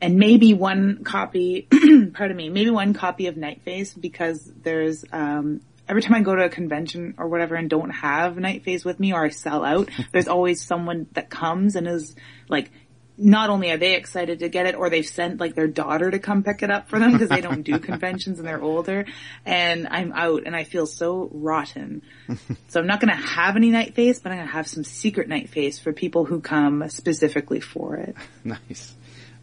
[0.00, 1.68] and maybe one copy,
[2.14, 6.44] pardon me, maybe one copy of Nightface because there's, um, every time I go to
[6.44, 10.28] a convention or whatever and don't have Nightface with me or I sell out, there's
[10.28, 12.14] always someone that comes and is
[12.48, 12.70] like,
[13.18, 16.18] not only are they excited to get it or they've sent like their daughter to
[16.18, 19.04] come pick it up for them because they don't do conventions and they're older
[19.44, 22.02] and I'm out and I feel so rotten.
[22.68, 25.28] so I'm not going to have any Nightface, but I'm going to have some secret
[25.28, 28.16] Nightface for people who come specifically for it.
[28.44, 28.96] Nice.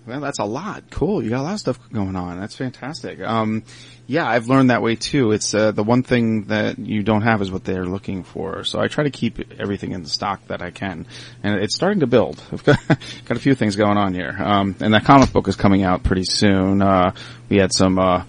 [0.09, 0.85] Well, that's a lot.
[0.89, 1.23] Cool.
[1.23, 2.39] You got a lot of stuff going on.
[2.39, 3.21] That's fantastic.
[3.21, 3.63] Um,
[4.07, 5.31] yeah, I've learned that way too.
[5.33, 8.63] It's uh, the one thing that you don't have is what they're looking for.
[8.63, 11.05] So I try to keep everything in stock that I can,
[11.43, 12.41] and it's starting to build.
[12.51, 14.35] I've got, got a few things going on here.
[14.39, 16.81] Um, and that comic book is coming out pretty soon.
[16.81, 17.13] Uh,
[17.49, 17.99] we had some.
[17.99, 18.23] Uh,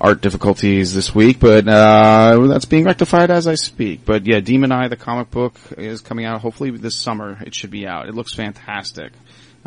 [0.00, 4.04] art difficulties this week, but uh, that's being rectified as I speak.
[4.04, 7.36] But yeah, Demon Eye, the comic book, is coming out hopefully this summer.
[7.44, 8.08] It should be out.
[8.08, 9.12] It looks fantastic.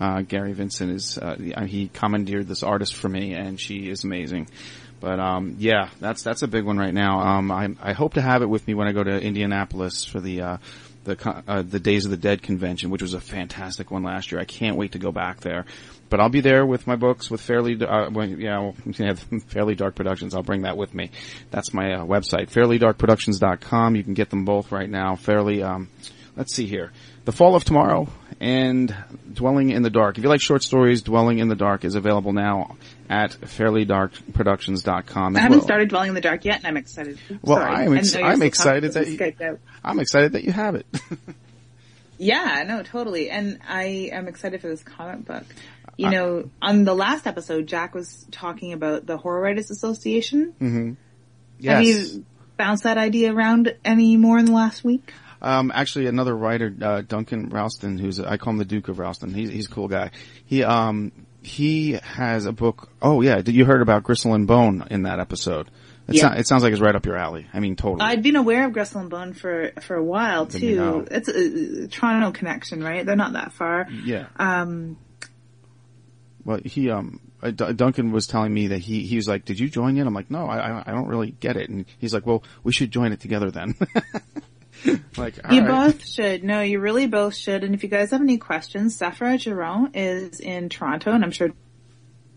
[0.02, 1.36] Uh, Gary Vincent is uh,
[1.68, 4.48] he commandeered this artist for me, and she is amazing.
[5.00, 7.20] But um, yeah, that's that's a big one right now.
[7.20, 10.20] Um, I, I hope to have it with me when I go to Indianapolis for
[10.20, 10.58] the uh,
[11.04, 14.42] the uh, the Days of the Dead convention, which was a fantastic one last year.
[14.42, 15.66] I can't wait to go back there.
[16.10, 19.14] But I'll be there with my books with Fairly, uh, when, yeah, well, yeah,
[19.48, 20.36] Fairly Dark Productions.
[20.36, 21.10] I'll bring that with me.
[21.52, 23.96] That's my uh, website, fairlydarkproductions.com.
[23.96, 25.16] You can get them both right now.
[25.16, 25.90] Fairly, um,
[26.36, 26.92] let's see here.
[27.24, 28.10] The Fall of Tomorrow
[28.42, 28.94] and
[29.32, 30.18] Dwelling in the Dark.
[30.18, 32.76] If you like short stories, Dwelling in the Dark is available now
[33.08, 35.36] at fairlydarkproductions.com.
[35.36, 35.66] I haven't well.
[35.66, 37.20] started dwelling in the dark yet, and I'm excited.
[37.44, 37.76] Well, Sorry.
[37.86, 40.86] I'm ex- I know you're I'm excited that you- I'm excited that you have it.
[42.18, 43.32] Yeah, no, totally.
[43.32, 45.44] And I am excited for this comic book.
[45.98, 50.54] You know, on the last episode, Jack was talking about the Horror Writers Association.
[50.62, 50.92] Mm-hmm.
[51.58, 51.74] yes.
[51.74, 52.26] Have you
[52.58, 55.12] bounced that idea around any more in the last week?
[55.42, 59.34] Um, actually, another writer, uh, Duncan Ralston, who's I call him the Duke of Ralston.
[59.34, 60.12] He's he's a cool guy.
[60.46, 61.12] He um
[61.42, 62.90] he has a book.
[63.02, 65.70] Oh yeah, did you heard about Gristle and Bone in that episode?
[66.08, 66.34] It, Yeah.
[66.34, 67.48] sou- it sounds like it's right up your alley.
[67.54, 68.02] I mean, totally.
[68.02, 70.76] I'd been aware of Gristle and Bone for for a while Then you too.
[70.76, 71.06] know.
[71.10, 73.06] It's a, a Toronto connection, right?
[73.06, 73.88] They're not that far.
[74.04, 74.28] yeah.
[74.38, 74.98] Um,
[76.46, 79.68] Well, he um uh, Duncan was telling me that he he was like, "Did you
[79.68, 82.44] join it?" I'm like, "No, I- I don't really get it." And he's like, "Well,
[82.64, 83.74] we should join it together then."
[85.18, 85.68] like, you right.
[85.68, 86.44] both should.
[86.44, 87.64] No, you really both should.
[87.64, 91.50] And if you guys have any questions, Sephera Giron is in Toronto, and I'm sure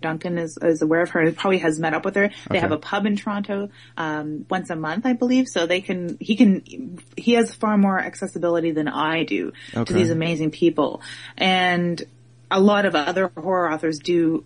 [0.01, 1.21] Duncan is, is aware of her.
[1.21, 2.29] And probably has met up with her.
[2.29, 2.61] They Okay.
[2.61, 5.49] have a pub in Toronto um, once a month, I believe.
[5.49, 6.19] So they can.
[6.21, 6.99] He can.
[7.17, 11.03] He has far more accessibility than I do to these amazing people,
[11.37, 12.03] and
[12.51, 14.45] a lot of other horror authors do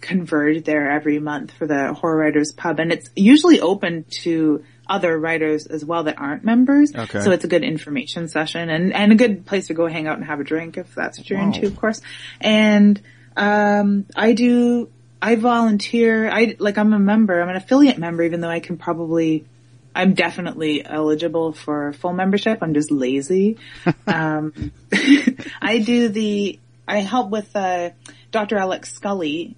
[0.00, 5.18] converge there every month for the horror writers pub and it's usually open to other
[5.18, 6.94] writers as well that aren't members.
[6.94, 7.20] Okay.
[7.20, 10.16] So it's a good information session and, and a good place to go hang out
[10.16, 11.46] and have a drink if that's what you're Wow.
[11.46, 12.00] into, of course.
[12.40, 13.00] And,
[13.36, 18.40] um, I do, I volunteer, I, like I'm a member, I'm an affiliate member even
[18.40, 19.44] though I can probably,
[19.94, 22.58] I'm definitely eligible for full membership.
[22.62, 23.58] I'm just lazy.
[24.06, 24.72] um,
[25.60, 27.90] I do the, I help with, uh,
[28.30, 28.56] Dr.
[28.56, 29.56] Alex Scully.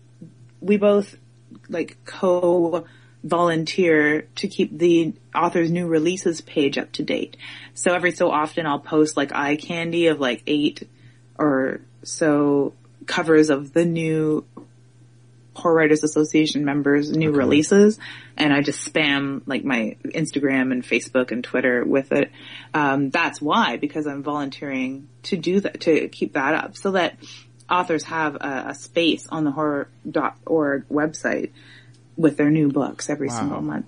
[0.61, 1.17] We both
[1.69, 2.85] like co
[3.23, 7.37] volunteer to keep the author's new releases page up to date.
[7.75, 10.89] So every so often I'll post like eye candy of like eight
[11.39, 12.75] or so
[13.07, 14.45] covers of the new
[15.55, 17.99] Horror Writers Association members new releases
[18.37, 22.31] and I just spam like my Instagram and Facebook and Twitter with it.
[22.73, 27.19] Um, that's why, because I'm volunteering to do that, to keep that up so that
[27.69, 31.51] authors have a, a space on the horror.org website
[32.21, 33.39] with their new books every Wow.
[33.39, 33.87] single month.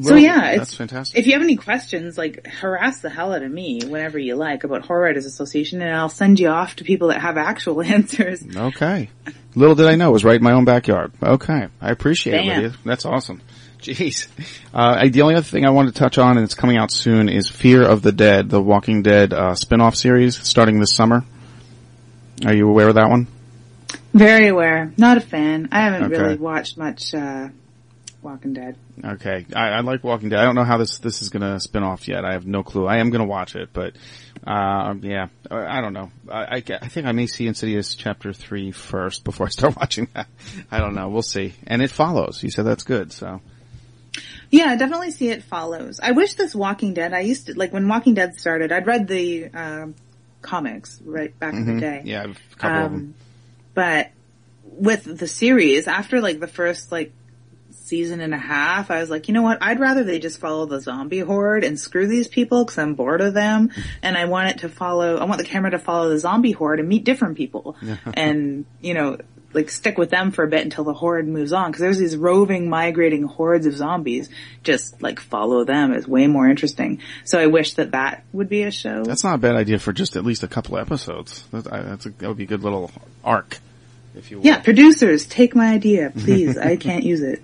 [0.00, 1.18] So yeah, that's it's, fantastic.
[1.18, 4.62] If you have any questions, like harass the hell out of me whenever you like
[4.62, 8.44] about Horror Writers Association, and I'll send you off to people that have actual answers.
[8.54, 9.10] Okay.
[9.56, 11.10] Little did I know it was right in my own backyard.
[11.20, 11.66] Okay.
[11.80, 12.72] I appreciate it, Lydia.
[12.84, 13.42] That's awesome.
[13.80, 14.28] Jeez.
[14.72, 16.92] Uh, I- the only other thing I wanted to touch on, and it's coming out
[16.92, 21.24] soon, is Fear of the Dead, the Walking Dead uh, spin-off series starting this summer.
[22.46, 23.26] Are you aware of that one?
[24.14, 24.92] Very aware.
[24.96, 25.68] Not a fan.
[25.72, 26.22] I haven't Okay.
[26.22, 27.48] really watched much uh,
[28.22, 28.76] Walking Dead.
[29.04, 30.38] Okay, I, I like Walking Dead.
[30.38, 32.24] I don't know how this this is gonna spin off yet.
[32.24, 32.86] I have no clue.
[32.86, 33.94] I am gonna watch it, but
[34.46, 36.10] uh, yeah, I, I don't know.
[36.30, 40.08] I, I, I think I may see Insidious chapter three first before I start watching
[40.14, 40.28] that.
[40.70, 41.08] I don't know.
[41.08, 41.54] We'll see.
[41.66, 42.42] And it follows.
[42.42, 43.12] You said that's good.
[43.12, 43.40] So
[44.50, 45.98] Yeah, I definitely see it follows.
[46.02, 47.12] I wish this Walking Dead.
[47.14, 48.70] I used to like when Walking Dead started.
[48.72, 49.94] I'd read the um,
[50.42, 51.98] comics right back in the day.
[51.98, 52.06] Mm-hmm.
[52.06, 53.14] yeah, a couple of them.
[53.74, 54.10] But
[54.64, 57.12] with the series, after like the first like
[57.70, 59.62] season and a half, I was like, you know what?
[59.62, 63.20] I'd rather they just follow the zombie horde and screw these people because I'm bored
[63.20, 63.70] of them.
[64.02, 66.80] And I want it to follow, I want the camera to follow the zombie horde
[66.80, 67.76] and meet different people
[68.14, 69.18] and, you know,
[69.54, 71.72] like stick with them for a bit until the horde moves on.
[71.72, 74.28] Cause there's these roving, migrating hordes of zombies.
[74.62, 77.00] Just like follow them is way more interesting.
[77.24, 79.04] So I wish that that would be a show.
[79.04, 81.44] That's not a bad idea for just at least a couple episodes.
[81.52, 82.90] That, I, that's a, that would be a good little
[83.24, 83.58] arc,
[84.14, 84.46] if you will.
[84.46, 86.56] yeah, producers, take my idea, please.
[86.56, 87.42] I can't use it.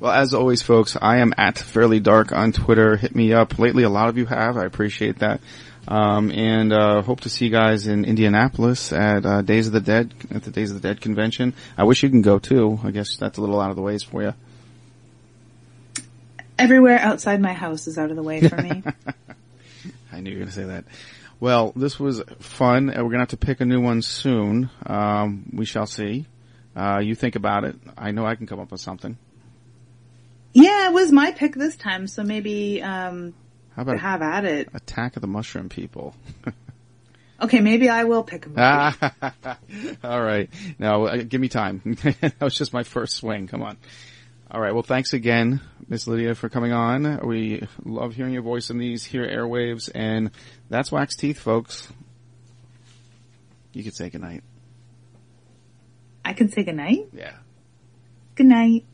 [0.00, 2.96] Well, as always, folks, I am at Fairly Dark on Twitter.
[2.96, 3.58] Hit me up.
[3.58, 4.56] Lately, a lot of you have.
[4.56, 5.42] I appreciate that.
[5.88, 9.80] Um, and uh, hope to see you guys in Indianapolis at uh, Days of the
[9.80, 11.54] Dead at the Days of the Dead convention.
[11.76, 12.78] I wish you can go too.
[12.84, 14.34] I guess that's a little out of the ways for you.
[16.58, 18.82] Everywhere outside my house is out of the way for me.
[20.12, 20.84] I knew you were going to say that.
[21.40, 22.90] Well, this was fun.
[22.90, 24.68] Uh, We're going to have to pick a new one soon.
[24.86, 26.26] Um, we shall see.
[26.76, 27.76] Uh, you think about it.
[27.96, 29.16] I know I can come up with something.
[30.52, 33.32] yeah, it was my pick this time, so maybe um
[33.80, 34.68] How about have at it.
[34.74, 36.14] Attack of the Mushroom People?
[37.42, 39.96] Okay, maybe I will pick a movie.
[40.04, 40.50] All right.
[40.78, 41.80] Now, uh, give me time.
[42.20, 43.46] that was just my first swing.
[43.46, 43.78] Come on.
[44.50, 44.74] All right.
[44.74, 47.26] Well, thanks again, Miss Lydia, for coming on.
[47.26, 50.32] We love hearing your voice in these here airwaves, and
[50.68, 51.88] that's Wax Teeth, folks.
[53.72, 54.44] You can say goodnight.
[56.22, 57.08] I can say goodnight.
[57.14, 57.32] Yeah.
[58.34, 58.84] Good night.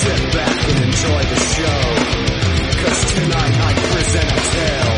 [0.00, 1.82] Sit back and enjoy the show.
[2.84, 4.96] Cause tonight I present a tale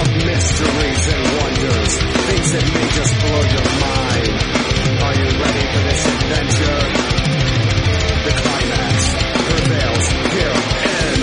[0.00, 1.92] of mysteries and wonders.
[2.28, 3.87] Things that may just blow your mind.
[5.38, 6.78] You ready for this adventure?
[8.24, 8.98] The climax
[9.46, 11.18] prevails here in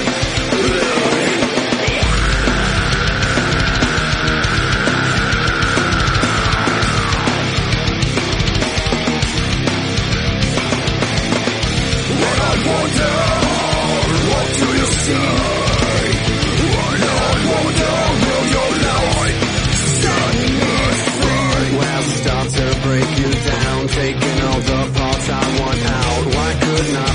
[15.18, 15.55] Well,
[24.06, 26.26] taking all the parts I want out.
[26.36, 27.15] Why couldn't I